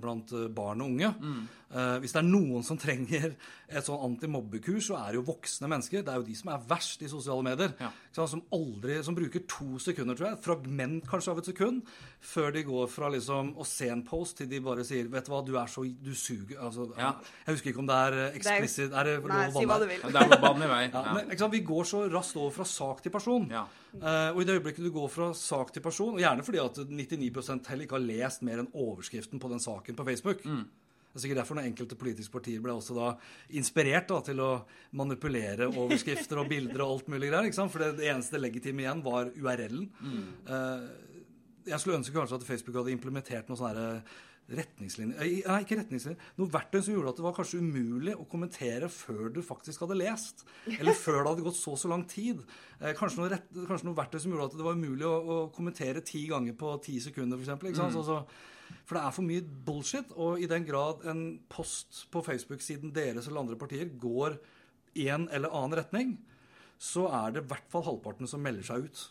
[0.02, 1.12] blant barn og unge.
[1.14, 3.34] Eh, hvis det er noen som trenger
[3.70, 6.02] et sånn antimobbekurs, så er det jo voksne mennesker.
[6.02, 7.74] Det er jo de som er verst i sosiale medier.
[7.78, 7.90] Ja.
[8.26, 11.82] Som aldri, som bruker to sekunder, tror jeg, et fragment kanskje av et sekund,
[12.20, 15.30] før de går fra liksom å se en post til de bare sier Vet du
[15.32, 16.58] hva, du er så Du suger.
[16.58, 17.12] Altså, Ja.
[17.46, 20.42] Jeg husker ikke om det er eh, eksplisitt Er det lov å banne hva er
[20.42, 20.82] banen i vei.
[20.92, 21.14] Ja, Ja.
[21.14, 23.46] men ikke sant, Vi går så raskt over fra sak til person.
[23.50, 23.64] Ja.
[23.94, 26.82] Eh, og i det øyeblikket du går fra sak til person, og gjerne fordi at
[26.90, 30.42] 99 heller ikke har lest mer enn overskriften på den saken på Facebook
[31.10, 33.10] Det er sikkert derfor noen enkelte politiske partier ble også da
[33.58, 34.50] inspirert da, til å
[34.94, 37.50] manipulere overskrifter og bilder og alt mulig greier.
[37.58, 39.88] For det, eneste legitime igjen var URL-en.
[40.00, 40.26] Mm.
[41.66, 44.18] jeg skulle ønske kanskje at Facebook hadde implementert noen sånne her
[44.58, 46.20] retningslinjer Nei, ikke retningslinjer.
[46.40, 49.98] Noe verktøy som gjorde at det var kanskje umulig å kommentere før du faktisk hadde
[50.00, 50.44] lest.
[50.78, 52.40] Eller før det hadde gått så og så lang tid.
[52.80, 55.36] Eh, kanskje, noe rett, kanskje noe verktøy som gjorde at det var umulig å, å
[55.56, 57.52] kommentere ti ganger på ti sekunder, f.eks.
[57.60, 60.10] For, eksempel, så- for det er for mye bullshit.
[60.14, 64.36] Og i den grad en post på Facebook-siden deres eller andre partier går
[65.10, 66.16] en eller annen retning,
[66.80, 69.02] så er det i hvert fall halvparten som melder seg ut.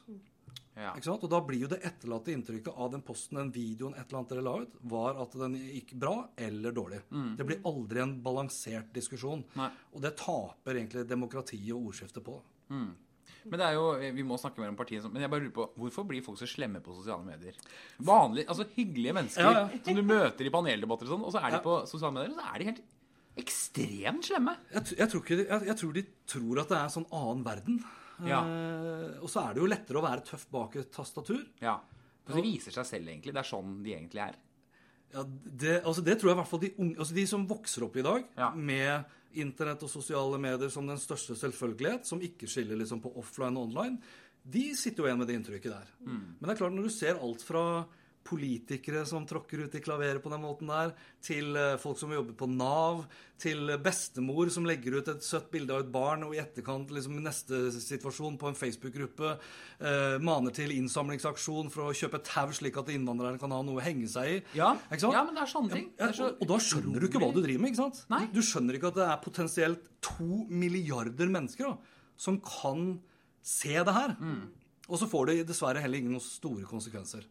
[0.80, 0.94] Ja.
[0.96, 4.32] Og da blir jo det etterlatte inntrykket av den posten, den videoen, et eller annet
[4.32, 7.02] dere la ut, var at den gikk bra eller dårlig.
[7.38, 9.44] Det blir aldri en balansert diskusjon.
[9.60, 9.70] Nei.
[9.94, 12.40] Og det taper egentlig demokratiet og ordskiftet på.
[12.70, 15.66] Men det er jo, vi må snakke mer om partiet Men jeg bare lurer på,
[15.80, 17.56] hvorfor blir folk så slemme på sosiale medier?
[18.04, 19.80] Vanlig, altså Hyggelige mennesker Ja, ja.
[19.86, 22.42] som du møter i paneldebatter og sånn, og så er de på sosiale medier, og
[22.42, 22.84] så er de helt
[23.40, 24.56] ekstremt slemme.
[24.74, 27.46] Jeg, jeg, tror ikke, jeg, jeg tror de tror at det er en sånn annen
[27.46, 27.80] verden.
[28.28, 28.42] Ja.
[28.44, 31.46] Eh, og så er det jo lettere å være tøff bak et tastatur.
[31.64, 31.78] Ja.
[32.26, 33.34] For de viser seg selv, egentlig.
[33.34, 34.36] Det er sånn de egentlig er.
[35.14, 37.86] Ja, det, altså det tror jeg i hvert fall de, unge, altså de som vokser
[37.88, 38.52] opp i dag Ja.
[38.54, 43.58] med internett og sosiale medier som den største selvfølgelighet, som ikke skiller liksom på offline
[43.58, 43.98] og online,
[44.46, 45.90] de sitter jo igjen med det inntrykket der.
[46.06, 47.64] Men det er klart, når du ser alt fra
[48.30, 50.94] politikere som tråkker ut i klaveret på den måten der,
[51.26, 53.04] til eh, folk som jobber på Nav,
[53.40, 57.18] til bestemor som legger ut et søtt bilde av et barn, og i etterkant liksom
[57.18, 62.80] i neste situasjon på en Facebook-gruppe eh, maner til innsamlingsaksjon for å kjøpe tau slik
[62.82, 64.40] at innvandrerne kan ha noe å henge seg i.
[64.60, 65.92] Ja, ja men det er sånne ting.
[66.00, 67.74] Ja, og, og da skjønner du ikke hva du driver med.
[67.74, 68.04] ikke sant?
[68.12, 68.26] Nei.
[68.30, 72.92] Du, du skjønner ikke at det er potensielt to milliarder mennesker da, som kan
[73.46, 74.16] se det her.
[74.20, 74.59] Mm.
[74.90, 77.26] Og så får det dessverre heller ingen store konsekvenser.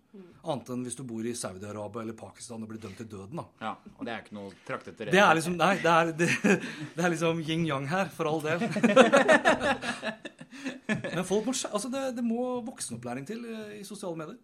[0.46, 3.40] Annet enn hvis du bor i Saudi-Arabia eller Pakistan og blir dømt til døden.
[3.40, 3.46] da.
[3.64, 6.28] Ja, og det er ikke noe traktete Det er liksom Nei, det er, det,
[6.94, 8.62] det er liksom yin-yang her, for all del.
[11.18, 14.38] Men folk må, altså det, det må voksenopplæring til eh, i sosiale medier.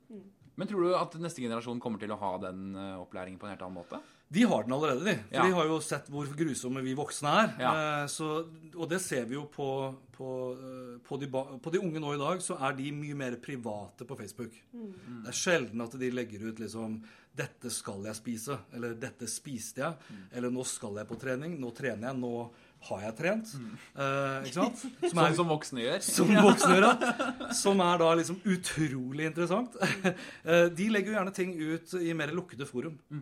[0.59, 3.55] Men tror du at neste generasjon kommer til å ha den eh, opplæringen på en
[3.55, 4.03] helt annen måte?
[4.35, 5.14] De har den allerede, de.
[5.29, 5.44] For Ja.
[5.47, 7.55] de har jo sett hvor grusomme vi voksne er.
[7.62, 7.73] Ja.
[8.03, 8.31] Eh, Så,
[8.75, 9.68] og det ser vi jo på,
[10.16, 13.37] på, eh, på, de, på de unge nå i dag, så er de mye mer
[13.42, 14.53] private på Facebook.
[14.73, 17.03] Det er sjelden at de legger ut liksom
[17.35, 19.97] 'Dette skal jeg spise', eller 'Dette spiste jeg',
[20.37, 22.51] eller 'Nå skal jeg på trening', 'Nå trener jeg', 'Nå
[22.85, 23.55] har jeg trent'.
[23.97, 24.79] Eh, ikke sant?
[25.11, 26.01] Som Sånn som voksne gjør?
[26.16, 26.87] som voksne gjør.
[27.01, 27.53] ja.
[27.53, 29.75] Som er da liksom utrolig interessant.
[30.47, 32.99] Eh, De legger jo gjerne ting ut i mer lukkede forum.
[33.11, 33.18] Eh,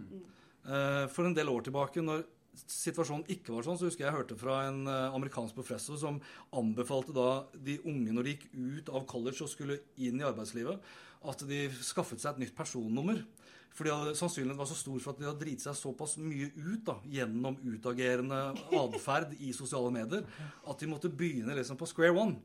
[0.63, 2.23] For en del år tilbake, når
[2.53, 6.19] situasjonen ikke var sånn, så husker jeg jeg hørte fra en eh, amerikansk professor som
[6.59, 10.83] anbefalte da de unge når de gikk ut av college og skulle inn i arbeidslivet,
[11.33, 13.23] at de skaffet seg et nytt personnummer.
[13.73, 16.99] Fordi sannsynligheten var så stor for at de hadde driti seg såpass mye ut da,
[17.09, 18.41] gjennom utagerende
[18.77, 20.27] atferd i sosiale medier
[20.69, 22.37] at de måtte begynne liksom på square one.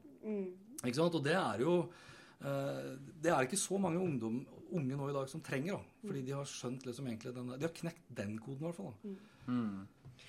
[0.86, 1.18] Ikke sant?
[1.20, 2.07] Og det er jo eh,
[2.40, 4.42] Det er ikke så mange ungdom,
[4.78, 5.96] unge nå i dag som trenger, da.
[6.06, 8.94] Fordi de har skjønt liksom egentlig den De har knekt den koden, i hvert fall.
[8.94, 9.16] da.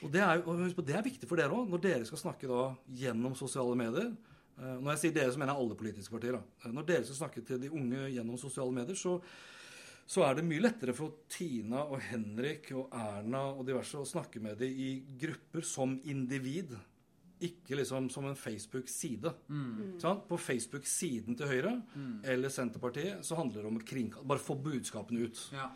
[0.04, 2.20] Og det er, og husk på, det er viktig for dere òg, når dere skal
[2.20, 4.12] snakke da gjennom sosiale medier.
[4.58, 6.32] Eh, Når jeg sier dere, så mener jeg alle politiske partier.
[6.38, 6.42] da.
[6.64, 9.20] Eh, Når dere skal snakke til de unge gjennom sosiale medier, så,
[10.06, 14.40] så er det mye lettere for Tina og Henrik og Erna og diverse å snakke
[14.40, 16.76] med dem i grupper som individ.
[17.44, 19.33] Ikke liksom som en Facebook-side.
[20.03, 20.24] Sant?
[20.29, 21.74] På Facebook-siden til Høyre
[22.27, 25.42] eller Senterpartiet så handler det om å kringkaste bare få budskapene ut.
[25.55, 25.68] Ja.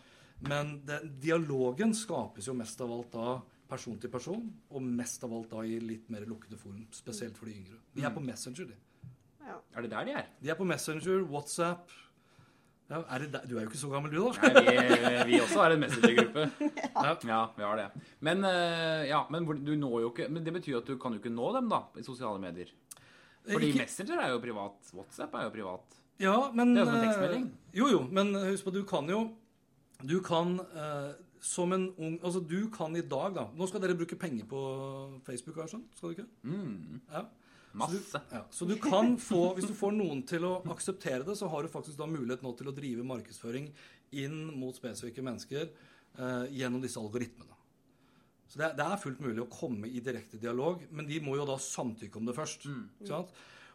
[0.42, 3.36] Men den, dialogen skapes jo mest av alt da
[3.72, 6.84] person til person, og mest av alt da i litt mer lukkede forum.
[6.92, 7.78] Spesielt for de yngre.
[7.94, 9.08] De er på Messenger, de.
[9.42, 9.58] Ja.
[9.74, 10.26] Er det der de er?
[10.42, 11.94] De er på Messenger, WhatsApp
[12.92, 13.40] ja, er det?
[13.48, 14.50] Du er jo ikke så gammel, du, da.
[14.52, 16.44] Nei, vi, vi også er en messengergruppe.
[17.02, 17.14] Ja.
[17.26, 17.86] Ja, vi har det.
[18.22, 21.18] Men, eh, ja, men du når jo ikke Men det betyr at du kan jo
[21.22, 22.70] ikke nå dem, da, i sosiale medier.
[23.48, 24.92] Fordi Ikke- Messenger er jo privat.
[24.94, 25.98] WhatsApp er jo privat.
[26.22, 27.46] Ja, men Det er jo som en eh, tekstmelding.
[27.74, 29.22] Jo, jo, men husk på, du kan jo
[30.06, 33.96] Du kan eh, som en ung Altså, du kan i dag, da Nå skal dere
[33.98, 34.60] bruke penger på
[35.26, 35.96] Facebook, har jeg skjønt?
[35.98, 36.28] Skal du ikke?
[36.46, 37.24] Mm, Ja.
[37.78, 38.20] Masse.
[38.32, 41.64] Ja, så du kan få, hvis du får noen til å akseptere det, så har
[41.64, 43.70] du faktisk da mulighet nå til å drive markedsføring
[44.22, 47.56] inn mot spesifikke mennesker eh, gjennom disse algoritmene.
[48.52, 51.48] Så det det er fullt mulig å komme i direkte dialog, men de må jo
[51.48, 52.68] da samtykke om det først.
[52.68, 53.32] Ikke sant?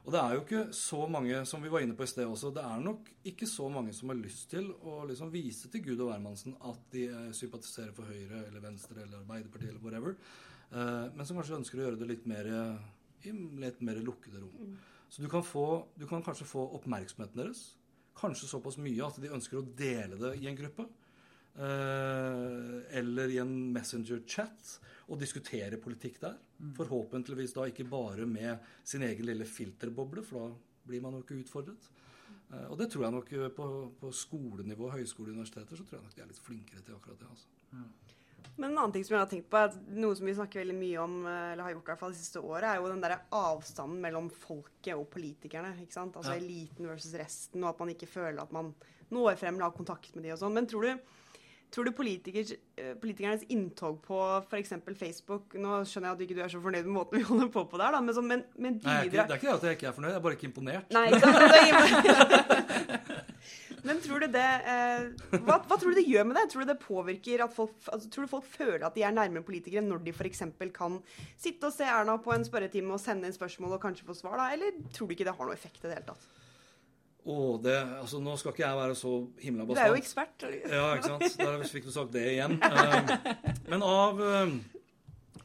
[0.07, 2.53] Og det er jo ikke så mange, som vi var inne på i sted også,
[2.55, 5.97] det er nok ikke så mange som har lyst til å liksom vise til Gud
[5.97, 10.15] og hvermannsen at de eh, sympatiserer for Høyre eller Venstre eller Arbeiderpartiet eller whatever,
[10.71, 12.47] eh, men som kanskje ønsker å gjøre det litt mer
[13.25, 14.77] i litt mer lukkede rom.
[15.09, 17.63] Så du kan, få, du kan kanskje få oppmerksomheten deres,
[18.17, 20.87] kanskje såpass mye at de ønsker å dele det i en gruppe,
[21.55, 24.73] eh, eller i en messenger-chat,
[25.07, 26.35] og diskutere politikk der.
[26.75, 31.39] Forhåpentligvis da ikke bare med sin egen lille filterboble, for da blir man jo ikke
[31.39, 31.89] utfordret.
[32.51, 33.69] Eh, og det tror jeg nok eh, på,
[34.01, 37.23] på skolenivå, høyskole og universiteter, så tror jeg nok de er litt flinkere til akkurat
[37.23, 37.31] det.
[37.31, 37.47] altså.
[38.57, 40.63] Men en annen ting som jeg har tenkt på, er at noe som vi snakker
[40.63, 42.87] veldig mye om, eh, eller har gjort i hvert fall det siste året, er jo
[42.89, 45.75] den der avstanden mellom folket og politikerne.
[45.81, 46.15] ikke sant?
[46.17, 46.39] Altså Ja.
[46.41, 48.73] eliten versus resten, og at man ikke føler at man
[49.11, 50.53] når frem eller har kontakt med de og sånn.
[50.53, 50.99] Men tror du
[51.71, 54.73] Tror du eh, politikernes inntog på f.eks.
[54.95, 57.65] Facebook Nå skjønner jeg at du ikke er så fornøyd med måten vi holder på
[57.67, 59.67] på der, da, men, så, men, men Nei, er ikke, det er ikke det at
[59.67, 60.95] jeg ikke er fornøyd, jeg er bare ikke imponert.
[60.95, 61.27] Nei, ikke
[63.87, 65.03] Men tror du det eh,
[65.45, 66.47] hva, hva tror du det gjør med det?
[66.51, 69.45] Tror du det påvirker at folk altså, Tror du folk føler at de er nærmere
[69.47, 70.43] politikere når de f.eks.
[70.75, 70.97] kan
[71.39, 74.39] sitte og se Erna på en spørretime og sende inn spørsmål og kanskje få svar,
[74.41, 74.49] da?
[74.55, 76.27] Eller tror du ikke det har noe effekt i det hele tatt?
[77.27, 79.09] Å, det, altså, nå skal ikke jeg være så
[79.43, 80.45] himla Du er jo ekspert.
[80.71, 81.33] Ja, ikke sant?
[81.41, 82.55] Der fikk du sagt det igjen.
[82.63, 83.11] Eh,
[83.67, 84.53] Men av, eh,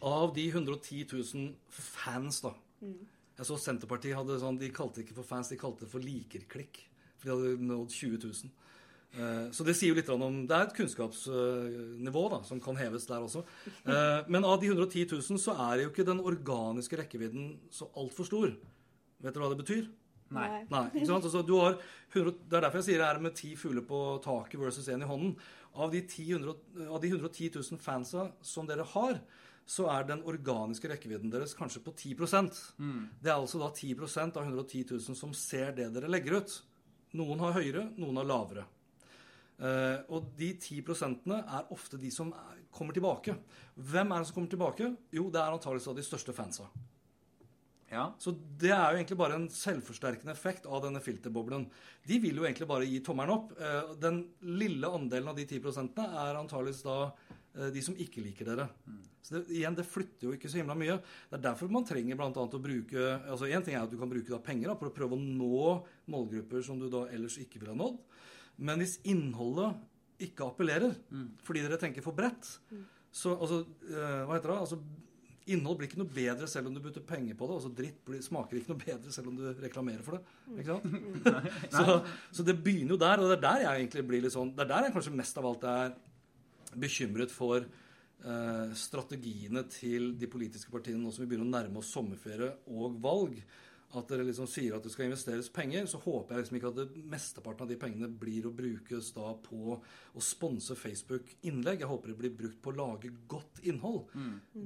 [0.07, 5.27] av de 110 000 fans, da Jeg så Senterpartiet hadde sånn De kalte ikke for
[5.27, 6.85] fans, de kalte det for likerklikk.
[7.19, 8.53] For de hadde nådd 20 000.
[9.19, 13.09] Eh, Så det sier jo litt om Det er et kunnskapsnivå da, som kan heves
[13.11, 13.43] der også.
[14.31, 18.55] Men av de 110 000 så er jo ikke den organiske rekkevidden så altfor stor.
[19.23, 19.91] Vet dere hva det betyr?
[20.37, 20.63] Nei.
[20.73, 21.29] Nei, ikke sant?
[21.29, 21.79] Altså, du har
[22.13, 25.05] 100, det er derfor jeg sier det er med ti fugler på taket versus én
[25.05, 25.37] i hånden.
[25.73, 29.23] Av de, 10, 100 av de 110 000 fansa som dere har,
[29.69, 33.03] så er den organiske rekkevidden deres kanskje på 10 mm.
[33.23, 36.57] Det er altså da 10% av 110 000 som ser det dere legger ut.
[37.17, 38.67] Noen har høyere, noen har lavere.
[39.63, 43.37] Uh, og de 10% er ofte de som er, kommer tilbake.
[43.77, 44.89] Hvem er det som kommer tilbake?
[45.15, 46.67] Jo, det er antakeligvis de største fansa.
[47.93, 48.07] Ja.
[48.19, 51.67] Så det er jo egentlig bare en selvforsterkende effekt av denne filterboblen.
[52.09, 53.53] De vil jo egentlig bare gi tommelen opp.
[53.61, 55.61] Eh, Den lille andelen av de 10
[56.07, 58.69] er antageligvis da eh, de som ikke liker dere.
[59.23, 60.97] Så det, igjen, det flytter jo ikke så himla mye.
[61.29, 64.11] Det er derfor man trenger annet å bruke altså Én ting er at du kan
[64.11, 65.77] bruke da penger da, for å prøve å nå
[66.11, 68.01] målgrupper som du da ellers ikke ville ha nådd.
[68.65, 69.77] Men hvis innholdet
[70.23, 70.97] ikke appellerer
[71.45, 72.57] fordi dere tenker for bredt,
[73.13, 74.61] så altså eh, Hva heter det?
[74.65, 74.81] Altså
[75.51, 77.57] Innhold blir ikke noe bedre selv om du putter penger på det.
[77.59, 80.37] altså Dritt blir, smaker ikke noe bedre selv om du reklamerer for det.
[80.63, 80.87] ikke sant?
[81.77, 81.97] så,
[82.39, 84.67] så det begynner jo der, og det er der jeg egentlig blir litt sånn, det
[84.67, 85.97] er der jeg kanskje mest av alt er
[86.83, 91.93] bekymret for eh, strategiene til de politiske partiene nå som vi begynner å nærme oss
[91.93, 93.37] sommerferie og valg.
[93.99, 96.79] At dere liksom sier at det skal investeres penger, så håper jeg liksom ikke at
[96.79, 101.85] det mesteparten av de pengene blir å brukes da på å sponse Facebook-innlegg.
[101.85, 104.15] Jeg håper det blir brukt på å lage godt innhold.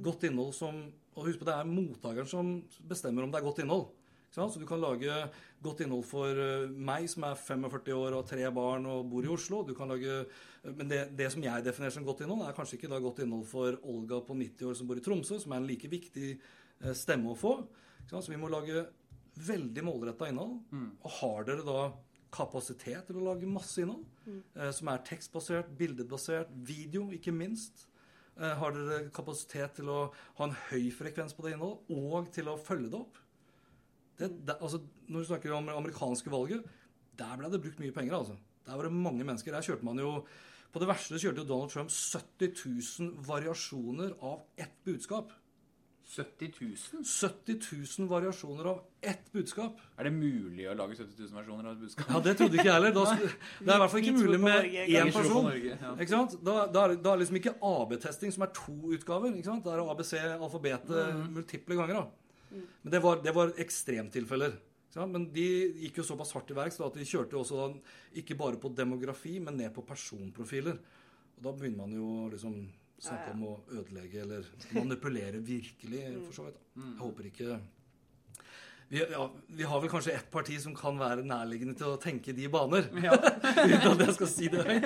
[0.03, 0.85] Godt innhold som
[1.17, 2.49] Og husk på det er mottakeren som
[2.85, 3.87] bestemmer om det er godt innhold.
[4.29, 5.09] Så du kan lage
[5.63, 9.31] godt innhold for eh, meg som er 45 år og tre barn og bor i
[9.33, 9.63] Oslo.
[9.65, 10.27] Du kan lage,
[10.67, 13.47] men det, det som jeg definerer som godt innhold, er kanskje ikke da godt innhold
[13.49, 16.93] for Olga på 90 år som bor i Tromsø, som er en like viktig eh,
[16.93, 17.55] stemme å få.
[18.07, 18.85] Så vi må lage
[19.47, 20.59] veldig målretta innhold.
[21.03, 21.81] Og har dere da
[22.33, 24.05] kapasitet til å lage masse innhold,
[24.55, 27.85] eh, som er tekstbasert, bildebasert, video, ikke minst,
[28.37, 32.45] eh, har dere kapasitet til å ha en høy frekvens på det innholdet, og til
[32.45, 33.17] å følge det opp?
[34.17, 36.65] Det, det, altså, når du snakker om det amerikanske valget,
[37.17, 38.13] der ble det brukt mye penger.
[38.13, 38.37] altså.
[38.65, 39.51] Der var det mange mennesker.
[39.51, 40.25] Der kjørte man jo
[40.67, 42.51] På det verste kjørte jo Donald Trump 70
[42.99, 45.31] 000 variasjoner av ett budskap.
[46.07, 47.03] 70 000?
[47.03, 47.57] 70
[47.99, 49.81] 000 variasjoner av ett budskap.
[49.99, 52.11] Er det mulig å lage 70 000 versjoner av et budskap?
[52.13, 52.93] Ja, Det trodde ikke jeg heller.
[52.95, 53.03] Da,
[53.65, 55.49] det er i hvert fall ikke mulig med én person.
[55.99, 56.37] Ikke sant?
[56.47, 59.35] Da, da, er, da er liksom ikke AB-testing, som er to utgaver.
[59.35, 59.67] ikke sant?
[59.67, 61.27] Da er ABC, alfabetet, Mm.
[61.35, 61.99] multiple ganger.
[61.99, 62.63] da.
[62.83, 64.55] Men det var, det var ekstremtilfeller.
[64.95, 65.05] Ja.
[65.05, 65.43] Men de
[65.83, 68.71] gikk jo såpass hardt i verks at de kjørte jo også da, ikke bare på
[68.73, 70.79] demografi, men ned på personprofiler.
[71.37, 72.55] Og da begynner man jo liksom
[72.99, 76.61] snakke om å ødelegge eller manipulere virkelig, for så vidt.
[76.77, 77.59] Jeg håper ikke
[78.89, 82.31] vi, ja, vi har vel kanskje ett parti som kan være nærliggende til å tenke
[82.35, 82.85] de baner.
[83.03, 83.17] Ja.
[83.67, 84.85] Uten at jeg skal si det høyt.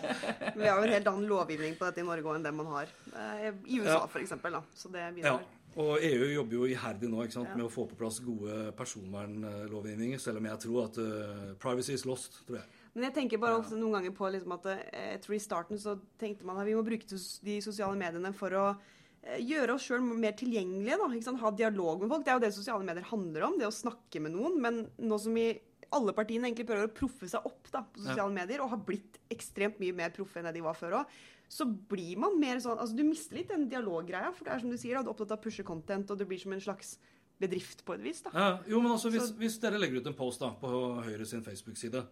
[0.60, 2.90] Vi har jo en helt annen lovgivning på dette i Norge enn det man har
[3.16, 4.36] eh, i USA, Ja.
[4.54, 4.60] da.
[4.76, 5.34] Så det Ja,
[5.80, 7.56] og EU jobber jo iherdig nå ikke sant, Ja.
[7.56, 12.06] med å få på plass gode personvernlovgivninger, selv om jeg tror at uh, privacy is
[12.06, 12.66] lost, tror jeg.
[12.94, 15.78] Men jeg tenker bare også noen ganger på liksom at eh, jeg tror i starten
[15.80, 19.86] så tenkte man at vi må bruke de sosiale mediene for å eh, gjøre oss
[19.86, 20.98] sjøl mer tilgjengelige.
[20.98, 21.34] Da?
[21.44, 22.26] Ha dialog med folk.
[22.26, 23.58] Det er jo det sosiale medier handler om.
[23.60, 24.58] Det å snakke med noen.
[24.64, 25.52] Men nå som vi
[25.94, 29.18] alle partiene egentlig prøver å proffe seg opp da, på sosiale medier, og har blitt
[29.32, 31.14] ekstremt mye mer proffe enn det de var før òg,
[31.50, 34.30] så blir man mer sånn altså Du mister litt den dialoggreia.
[34.34, 36.18] For det er som du sier, da, du er opptatt av å pushe content, og
[36.18, 36.94] det blir som en slags
[37.40, 38.20] bedrift på et vis.
[38.26, 38.34] da.
[38.34, 40.70] Ja, jo, men altså, hvis, hvis dere legger ut en post da, på
[41.06, 42.04] Høyre sin Facebook-side,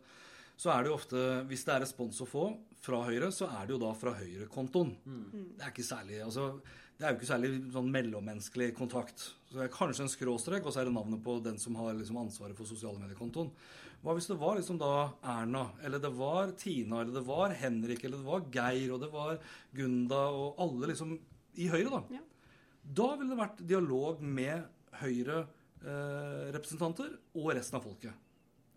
[0.58, 2.44] så er det jo ofte Hvis det er respons å få
[2.82, 4.90] fra Høyre, så er det jo da fra Høyre-kontoen.
[5.54, 6.44] Det er ikke særlig altså,
[6.98, 9.18] det er jo ikke særlig sånn mellommenneskelig kontakt.
[9.46, 11.94] Så det er kanskje en skråstrek, og så er det navnet på den som har
[11.94, 13.52] liksom ansvaret for sosiale mediekontoen.
[14.02, 18.02] Hva hvis det var liksom da Erna, eller det var Tina, eller det var Henrik,
[18.02, 19.38] eller det var Geir, og det var
[19.74, 21.10] Gunda, og alle liksom
[21.58, 22.00] i Høyre, da?
[22.18, 22.22] Ja.
[22.98, 24.56] Da ville det vært dialog med
[24.98, 28.12] Høyre-representanter og resten av folket.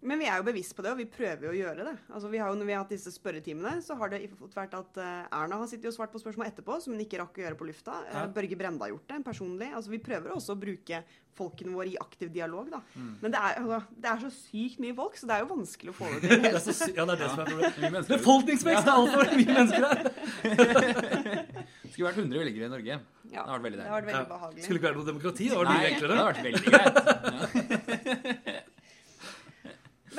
[0.02, 1.92] Men vi er jo bevisst på det, og vi prøver jo å gjøre det.
[2.10, 4.74] Altså, vi har jo, når vi har hatt disse spørretimene, så har det fått vært
[4.74, 7.44] at eh, Erna har sittet og svart på spørsmål etterpå, som hun ikke rakk å
[7.46, 8.00] gjøre på lufta.
[8.10, 8.24] Eh, Ja.
[8.34, 9.70] Børge Brende har gjort det personlig.
[9.78, 11.04] Altså, vi prøver også å bruke
[11.38, 12.82] folkene våre i aktiv dialog, da.
[12.98, 15.94] Men det er, altså, det er så sykt mye folk, så det er jo vanskelig
[15.94, 16.42] å få det til.
[16.42, 18.10] Det er så sy ja, det er det som er problemet.
[18.12, 20.00] Befolkningsvekst er altfor mye mennesker her.
[21.92, 22.94] Skulle vært 100 velgere i Norge.
[23.32, 23.96] Ja, Det har vært veldig det deilig.
[24.02, 24.26] veldig Ja.
[24.34, 24.64] behagelig.
[24.66, 25.46] Skulle ikke vært noe demokrati.
[25.48, 26.12] Det var mye enklere.
[26.12, 26.96] det har vært veldig greit.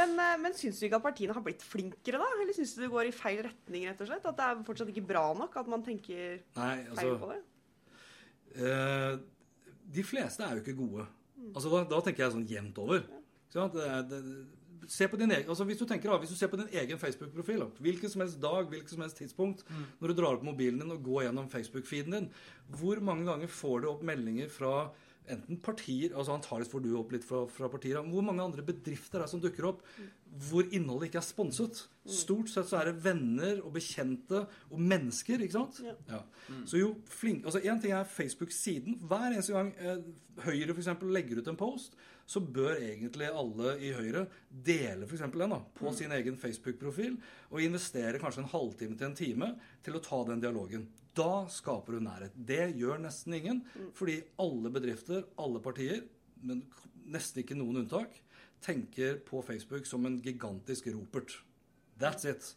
[0.03, 2.29] Men, eh, men syns du ikke at partiene har blitt flinkere, da?
[2.35, 4.27] Eller syns du det går i feil retning, rett og slett?
[4.29, 5.57] At det er fortsatt ikke bra nok?
[5.63, 7.43] At man tenker Nei, feil på altså det?
[8.57, 9.21] eh,
[9.93, 11.07] De fleste er jo ikke gode.
[11.53, 13.07] Altså, da, da tenker jeg sånn jevnt over.
[13.07, 13.23] Ja.
[13.55, 13.79] sant?
[13.79, 16.71] Det, det, se på din egen, altså hvis, du tenker, hvis du ser på din
[16.75, 19.63] egen Facebook-profil, hvilken som helst dag, hvilket som helst tidspunkt,
[20.01, 22.27] når du drar opp mobilen din og går gjennom Facebook-feeden din,
[22.81, 24.73] hvor mange ganger får du opp meldinger fra
[25.31, 28.01] enten partier altså Antakeligvis får du opp litt fra, fra partier.
[28.11, 29.85] Hvor mange andre bedrifter er det som dukker opp
[30.49, 31.83] hvor innholdet ikke er sponset?
[32.09, 35.83] Stort sett så er det venner og bekjente og mennesker, ikke sant?
[35.85, 35.95] Ja.
[36.09, 36.23] Ja.
[36.69, 38.97] Så jo flink, altså En ting er Facebook-siden.
[39.09, 40.01] Hver eneste gang eh,
[40.47, 45.19] Høyre for eksempel, legger ut en post, så bør egentlig alle i Høyre dele for
[45.19, 47.19] eksempel den da, på sin egen Facebook-profil
[47.51, 49.53] og investere kanskje en halvtime til en time
[49.85, 50.89] til å ta den dialogen.
[51.17, 52.35] Da skaper du nærhet.
[52.35, 53.63] Det gjør nesten ingen,
[53.97, 56.03] fordi alle bedrifter, alle partier,
[56.43, 56.63] men
[57.13, 58.17] nesten ikke noen unntak,
[58.63, 61.35] tenker på Facebook som en gigantisk ropert.
[62.01, 62.55] That's it.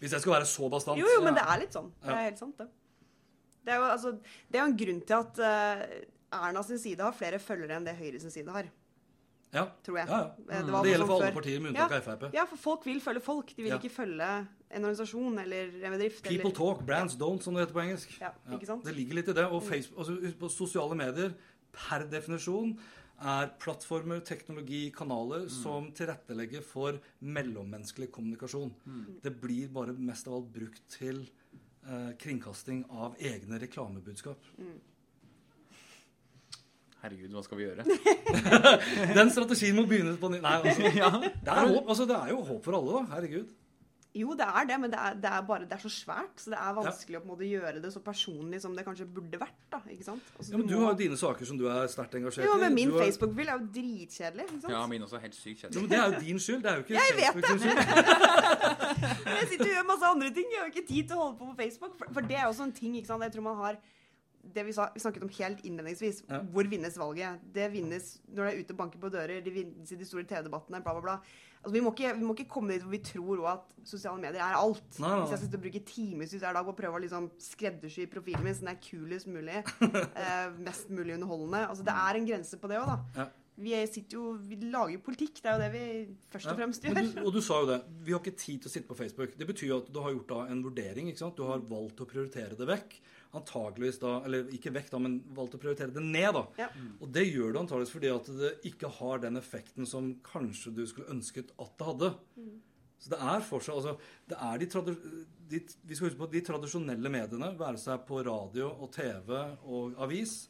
[0.00, 0.98] Hvis jeg skal være så bastant.
[0.98, 1.90] Jo, jo, men det er litt sånn.
[2.02, 2.68] Det er helt sant, det.
[3.60, 4.14] Det er jo, altså,
[4.48, 7.86] det er jo en grunn til at uh, Erna sin side har flere følgere enn
[7.86, 8.70] det Høyre sin side har.
[9.52, 9.66] Ja.
[9.84, 10.08] Tror jeg.
[10.08, 10.30] Ja, ja.
[10.38, 12.24] Det, Det, gjelder sånn for alle partier, med unntak av Frp.
[12.34, 13.52] Ja, for folk vil følge folk.
[13.56, 14.30] De vil ikke følge
[14.70, 16.22] en organisasjon eller en bedrift.
[16.22, 16.56] People eller...
[16.56, 18.14] talk, brands don't, som det heter på engelsk.
[18.22, 18.86] Ja, ikke sant?
[18.86, 19.46] Det ligger litt i det.
[19.50, 21.34] Og Facebook, altså, på sosiale medier
[21.74, 22.76] per definisjon
[23.20, 28.70] er plattformer, teknologi, kanaler som tilrettelegger for mellommenneskelig kommunikasjon.
[29.24, 31.26] Det blir bare mest av alt brukt til
[31.84, 34.48] eh, kringkasting av egne reklamebudskap.
[37.00, 37.84] Herregud, hva skal vi gjøre?
[39.18, 40.40] Den strategien må begynne på ny.
[40.44, 41.12] Nei, altså, Ja.
[41.20, 43.14] det, er håp, altså, det er jo håp for alle, da.
[43.16, 43.54] Herregud.
[44.12, 46.50] Jo, det er det, men det er, det er bare det er så svært, så
[46.50, 49.38] det er vanskelig å på en måte gjøre det så personlig som det kanskje burde
[49.38, 49.54] vært.
[49.70, 50.22] da, ikke sant?
[50.36, 52.48] Altså, Ja, men du må- har jo dine saker som du er sterkt engasjert i.
[52.48, 54.44] Jo, men min har- Facebook-profil er jo dritkjedelig.
[54.50, 54.72] ikke sant?
[54.74, 55.80] Ja, min også er helt sykt Jo, kjedelig.
[55.82, 56.62] men Det er jo din skyld.
[56.62, 57.78] Det er jo ikke Jeg vet sin skyld.
[59.24, 60.46] Men Jeg sitter og gjør masse andre ting.
[60.50, 61.96] Jeg har jo ikke tid til å holde på på Facebook.
[61.98, 63.22] For, for det er også en ting ikke sant?
[63.22, 63.76] jeg tror man har
[64.42, 66.22] det vi, sa, vi snakket om helt innledningsvis.
[66.28, 66.40] Ja.
[66.54, 67.42] Hvor vinnes valget?
[67.54, 69.42] Det vinnes når det er ute og banker på dører.
[69.44, 70.82] Det vinnes i de store TV-debattene.
[70.84, 71.16] Bla, bla, bla.
[71.60, 74.40] Altså, vi, må ikke, vi må ikke komme dit hvor vi tror at sosiale medier
[74.40, 74.86] er alt.
[74.96, 75.18] Nei, nei.
[75.26, 78.56] Hvis jeg skal og bruke timevis hver dag å prøve å liksom skreddersy profilen min
[78.56, 79.60] så den er kulest mulig,
[80.24, 82.98] eh, mest mulig underholdende Altså, Det er en grense på det òg, da.
[83.20, 83.28] Ja.
[83.60, 85.42] Vi, sitter jo, vi lager jo politikk.
[85.44, 85.84] Det er jo det vi
[86.32, 86.96] først og Ja, fremst gjør.
[86.96, 87.80] du, og du sa jo det.
[88.06, 89.34] Vi har ikke tid til å sitte på Facebook.
[89.36, 91.10] Det betyr jo at du har gjort da en vurdering.
[91.12, 91.36] ikke sant?
[91.36, 92.96] Du har valgt å prioritere det vekk.
[93.36, 96.32] Antageligvis da, Eller ikke vekk, da, men valgt å prioritere det ned.
[96.34, 96.42] da.
[96.58, 96.68] Ja.
[96.98, 100.82] Og det gjør du antageligvis fordi at det ikke har den effekten som kanskje du
[100.90, 102.10] skulle ønsket at det hadde.
[103.00, 103.94] Så det er fortsatt altså,
[104.28, 104.94] det er de,
[105.50, 109.30] de, Vi skal huske på at de tradisjonelle mediene, være seg på radio og TV
[109.64, 110.42] og avis,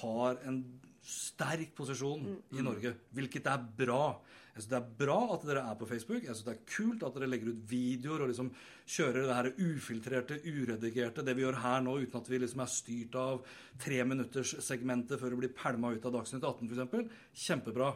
[0.00, 0.64] har en
[1.02, 4.04] sterk posisjon i Norge, hvilket er bra.
[4.52, 6.24] Jeg synes Det er bra at dere er på Facebook.
[6.26, 8.50] Jeg synes Det er kult at dere legger ut videoer og liksom
[8.84, 12.72] kjører det her ufiltrerte, uredigerte, det vi gjør her nå, uten at vi liksom er
[12.74, 13.42] styrt av
[13.80, 17.20] treminutterssegmentet før det blir pælma ut av Dagsnytt 18 f.eks.
[17.46, 17.92] Kjempebra.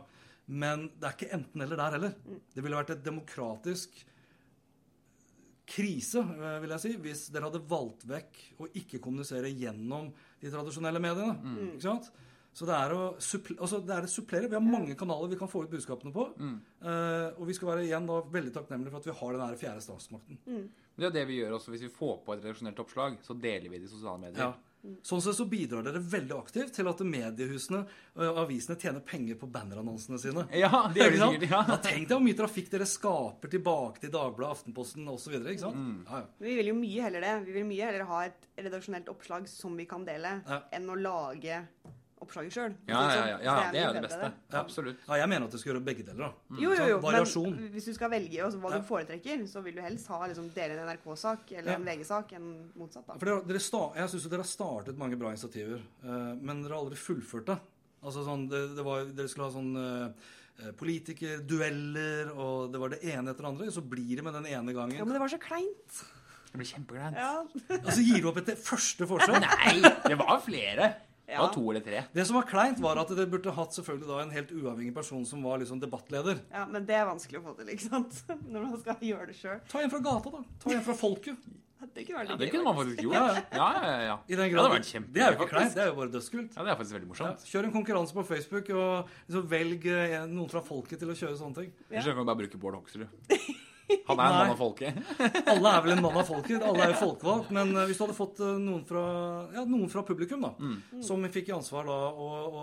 [0.46, 2.20] Men det er ikke enten-eller der heller.
[2.54, 4.00] Det ville vært et demokratisk
[5.66, 10.52] krise, eh, vil jeg si, hvis dere hadde valgt vekk å ikke kommunisere gjennom de
[10.52, 11.36] tradisjonelle mediene.
[11.74, 12.08] Ikke sant?
[12.56, 14.48] Så det er, å supple altså det er å supplere.
[14.48, 16.24] Vi har mange kanaler vi kan få ut budskapene på.
[16.40, 19.58] Eh, og vi skal være igjen da veldig takknemlige for at vi har den her
[19.60, 20.38] fjerde statsmakten.
[20.96, 23.18] Det er det vi gjør også hvis vi får på et redaksjonelt oppslag.
[23.26, 24.40] Så deler vi det i sosiale medier.
[24.46, 24.54] Ja.
[25.02, 27.80] Sånn sett så bidrar dere veldig aktivt til at mediehusene
[28.22, 30.44] og avisene tjener penger på bannerannonsene sine.
[30.54, 31.46] Ja, det gjør de sikkert.
[31.50, 31.60] Ja.
[31.72, 35.36] Da Tenk deg hvor mye trafikk dere skaper tilbake til Dagbladet, Aftenposten osv.
[35.58, 36.06] Sant?
[36.06, 36.24] Ja, ja.
[36.46, 37.34] Vi vil jo mye heller det.
[37.50, 40.62] Vi vil mye heller ha et redaksjonelt oppslag som vi kan dele, Ja.
[40.78, 41.64] enn å lage
[42.26, 42.74] oppslaget sjøl.
[42.90, 44.28] Ja, ja, ja, ja, det er jo det beste.
[44.52, 44.60] Ja.
[44.60, 44.98] Absolutt.
[45.08, 46.26] Ja, jeg mener at du skal gjøre begge deler.
[46.26, 46.58] da.
[46.60, 46.98] Jo, jo, jo.
[47.06, 47.54] Variasjon.
[47.56, 48.78] Men hvis du skal velge også, hva Ja.
[48.82, 51.78] du foretrekker, så vil du helst ha liksom, dele en NRK-sak eller Ja.
[51.78, 53.06] en VG-sak enn motsatt.
[53.06, 53.14] da.
[53.18, 56.74] For dere, dere sta jeg syns dere har startet mange bra initiativer, eh, men dere
[56.74, 57.58] har aldri fullført det.
[58.04, 60.12] Altså sånn, det, det var, Dere skulle ha sånn
[60.66, 63.70] eh, politikerdueller, og det var det ene etter det andre.
[63.72, 64.96] Så blir det med den ene gangen.
[64.96, 65.98] Ja, men det var så kleint.
[66.52, 67.16] Det blir kjempekleint.
[67.18, 67.42] Ja.
[67.84, 69.40] Og så gir du opp etter første forsøk.
[69.42, 70.86] Nei, det var flere.
[71.26, 72.04] Det var to eller tre.
[72.14, 75.24] Det som var kleint, var at det burde hatt selvfølgelig da en helt uavhengig person
[75.26, 76.38] som var liksom debattleder.
[76.54, 78.20] Ja, Men det er vanskelig å få til, ikke sant?
[78.52, 79.58] Når man skal gjøre det sjøl.
[79.68, 80.44] Ta en fra gata, da.
[80.62, 81.48] Ta en fra folket.
[81.96, 83.02] Det kunne vært Ja, det kunne man faktisk.
[83.04, 83.14] gjort.
[83.14, 83.98] Ja, ja, ja.
[84.06, 84.14] ja.
[84.26, 85.96] I den Ja, det hadde vært kjempe- det er jo ikke kleint, det er jo
[85.98, 86.54] bare dødskult.
[86.56, 87.44] Ja, det er faktisk veldig Ja, morsomt.
[87.50, 91.36] kjør en konkurranse på Facebook, og liksom velg eh, noen fra folket til å kjøre
[91.42, 91.70] sånne ting.
[91.90, 92.00] Ja.
[92.06, 93.06] Jeg kan bare bruke Bård Hoksrud.
[94.08, 94.96] Han er en mann av folket.
[95.52, 97.50] Alle er vel en mann av folket, alle er jo folkevalgt.
[97.54, 99.02] Men eh, hvis du hadde fått eh, noen fra,
[99.54, 101.02] ja, noen fra publikum, da, Mm.
[101.06, 102.62] som fikk i ansvar da å å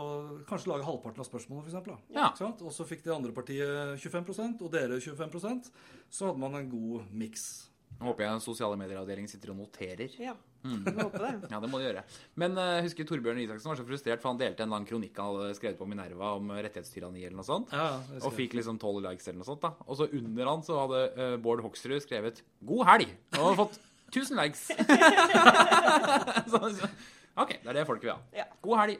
[0.49, 2.31] kanskje lage halvparten av spørsmålene, f.eks., Ja.
[2.63, 5.69] Og så fikk det andre partiet 25% og dere 25%
[6.11, 7.69] så hadde man en god miks.
[8.01, 10.11] Håper jeg sosiale medier-avdelingen sitter og noterer.
[10.19, 11.31] Ja, håper det.
[11.51, 12.03] Ja, det må du gjøre.
[12.39, 15.31] Men uh, husker Torbjørn Isaksen var så frustrert, for han delte en lang kronikk han
[15.37, 17.73] hadde skrevet på Minerva om rettighetstyranni eller noe sånt.
[17.75, 19.63] Ja, Og fikk liksom tolv likes eller noe sånt.
[19.65, 19.73] da.
[19.87, 23.17] Og så under han så hadde uh, Bård Hoksrud skrevet 'God helg'.
[23.37, 23.81] Og hadde fått
[24.13, 24.67] 1000 likes.
[26.51, 26.89] så, så,
[27.35, 28.19] OK, det er det folket vil ha.
[28.37, 28.45] Ja.
[28.61, 28.99] God helg.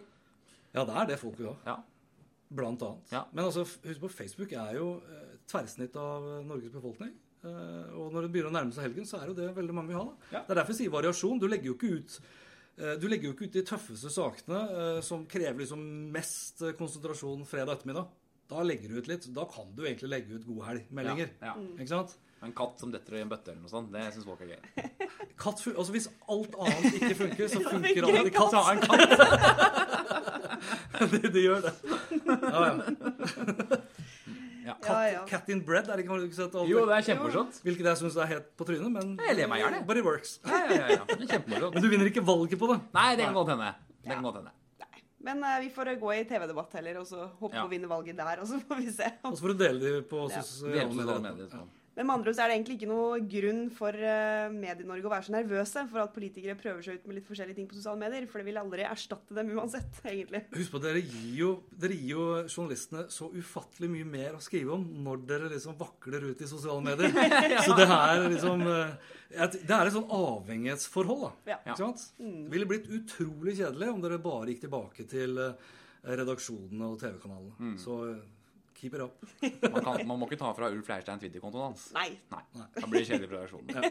[0.73, 1.57] Ja, det er det folk vil ha.
[1.67, 1.75] Ja.
[2.53, 3.11] Blant annet.
[3.13, 3.23] Ja.
[3.31, 7.13] Men altså, husk på, Facebook er jo eh, tverrsnitt av eh, Norges befolkning.
[7.43, 9.91] Eh, og når det begynner å nærme seg helgen, så er jo det veldig mange
[9.91, 10.05] vil ha.
[10.07, 10.15] Da.
[10.37, 10.41] Ja.
[10.47, 11.39] Det er derfor jeg sier variasjon.
[11.43, 12.17] Du legger jo ikke ut
[12.79, 15.81] eh, du legger jo ikke ut de tøffeste sakene eh, som krever liksom
[16.15, 18.07] mest konsentrasjon fredag ettermiddag.
[18.53, 19.27] Da legger du ut litt.
[19.35, 21.29] Da kan du egentlig legge ut god helg-meldinger.
[21.41, 21.55] Ja, ja.
[21.77, 22.11] Ikke sant?
[22.43, 24.61] En katt som detter i en bøtte eller noe sånt, det syns folk er gøy.
[25.43, 28.51] Katt, fun- altså Hvis alt annet ikke funker, så funker alltid en katt.
[28.51, 29.09] Ta en katt.
[31.13, 31.73] det, de gjør det.
[32.27, 32.73] Ja, ja.
[34.63, 34.73] Ja.
[34.79, 35.21] Cat, Ja, ja.
[35.27, 36.53] cat in bread, er det ikke noe sett?
[36.69, 37.61] Jo, det er kjempemorsomt.
[37.65, 39.85] Hvilket jeg syns er helt på trynet, men Jeg ler meg i hjel, jeg.
[39.89, 40.39] But it works.
[40.47, 41.05] Ja, ja, ja.
[41.09, 41.69] Det er.
[41.75, 42.79] Men du vinner ikke valget på det.
[42.95, 43.71] Nei, det kan godt hende.
[44.03, 44.53] Det kan godt hende.
[45.23, 47.61] Men uh, vi får eh, gå i TV-debatt heller, og så håpe Ja.
[47.63, 49.07] å vinne valget der, og så får vi se.
[49.23, 50.41] Og så får du dele de på Ja.
[50.41, 51.61] sosiale Dele på sosiale medier.
[51.93, 55.11] Men med andre ord så er det egentlig ikke noe grunn for uh, Medie-Norge å
[55.11, 58.01] være så nervøse for at politikere prøver seg ut med litt forskjellige ting på sosiale
[58.01, 60.41] medier, for det vil aldri erstatte dem uansett, egentlig.
[60.55, 61.51] Husk på, dere gir, jo,
[61.83, 66.25] dere gir jo journalistene så ufattelig mye mer å skrive om når dere liksom vakler
[66.31, 67.13] ut i sosiale medier.
[67.67, 68.93] Så det er liksom eh,
[69.53, 71.53] Det er et sånn avhengighetsforhold, da.
[71.53, 71.61] Ja.
[71.61, 72.07] Ikke sant?
[72.17, 75.73] Det ville blitt utrolig kjedelig om dere bare gikk tilbake til eh,
[76.09, 77.75] redaksjonene og TV-kanalene.
[77.79, 78.23] Så eh,
[78.83, 79.13] keep it up.
[79.63, 81.83] Man, kan, man må ikke ta fra Ulf Leirstein Twitter-kontoen hans.
[81.95, 82.09] Nei.
[82.33, 82.43] Nei,
[82.75, 83.67] Da blir det kjedelig for redaksjonen.
[83.73, 83.81] Ja.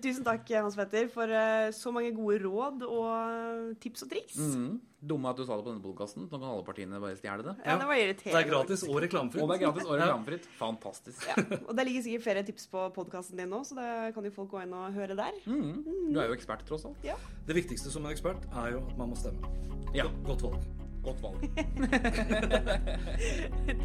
[0.00, 4.36] tusen takk, Hans Petter, for eh, så mange gode råd og tips og triks.
[4.38, 4.78] Mm.
[5.10, 6.20] Dumme at du sa det på denne podkasten.
[6.26, 7.54] Nå kan alle partiene bare stjele det.
[7.64, 9.42] Ja, det var Det er gratis og reklamefritt.
[9.42, 10.44] Og det er gratis og reklamefritt.
[10.58, 11.20] Fantastisk.
[11.30, 14.32] Ja, og det ligger sikkert flere tips på podkasten din nå, så det kan jo
[14.34, 15.34] folk gå inn og høre der.
[15.46, 15.74] Mm.
[16.12, 17.00] Du er jo ekspert, tross alt.
[17.06, 17.16] Ja.
[17.48, 19.54] Det viktigste som en ekspert er jo at man må stemme.
[19.96, 20.06] Ja.
[20.26, 20.60] Godt valg.
[21.02, 21.36] Godt valg.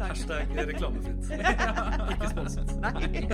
[0.02, 1.30] Hashtag reklamefritt.
[2.10, 2.76] Ikke sponset.
[2.80, 3.28] Nei.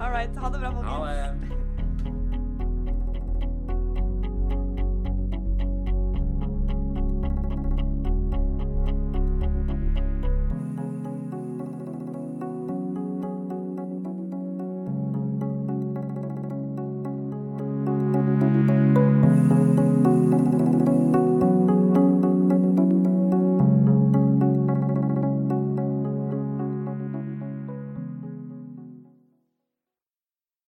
[0.00, 0.36] All right.
[0.36, 0.90] Ha det bra, folkens.
[0.90, 1.63] Ha det.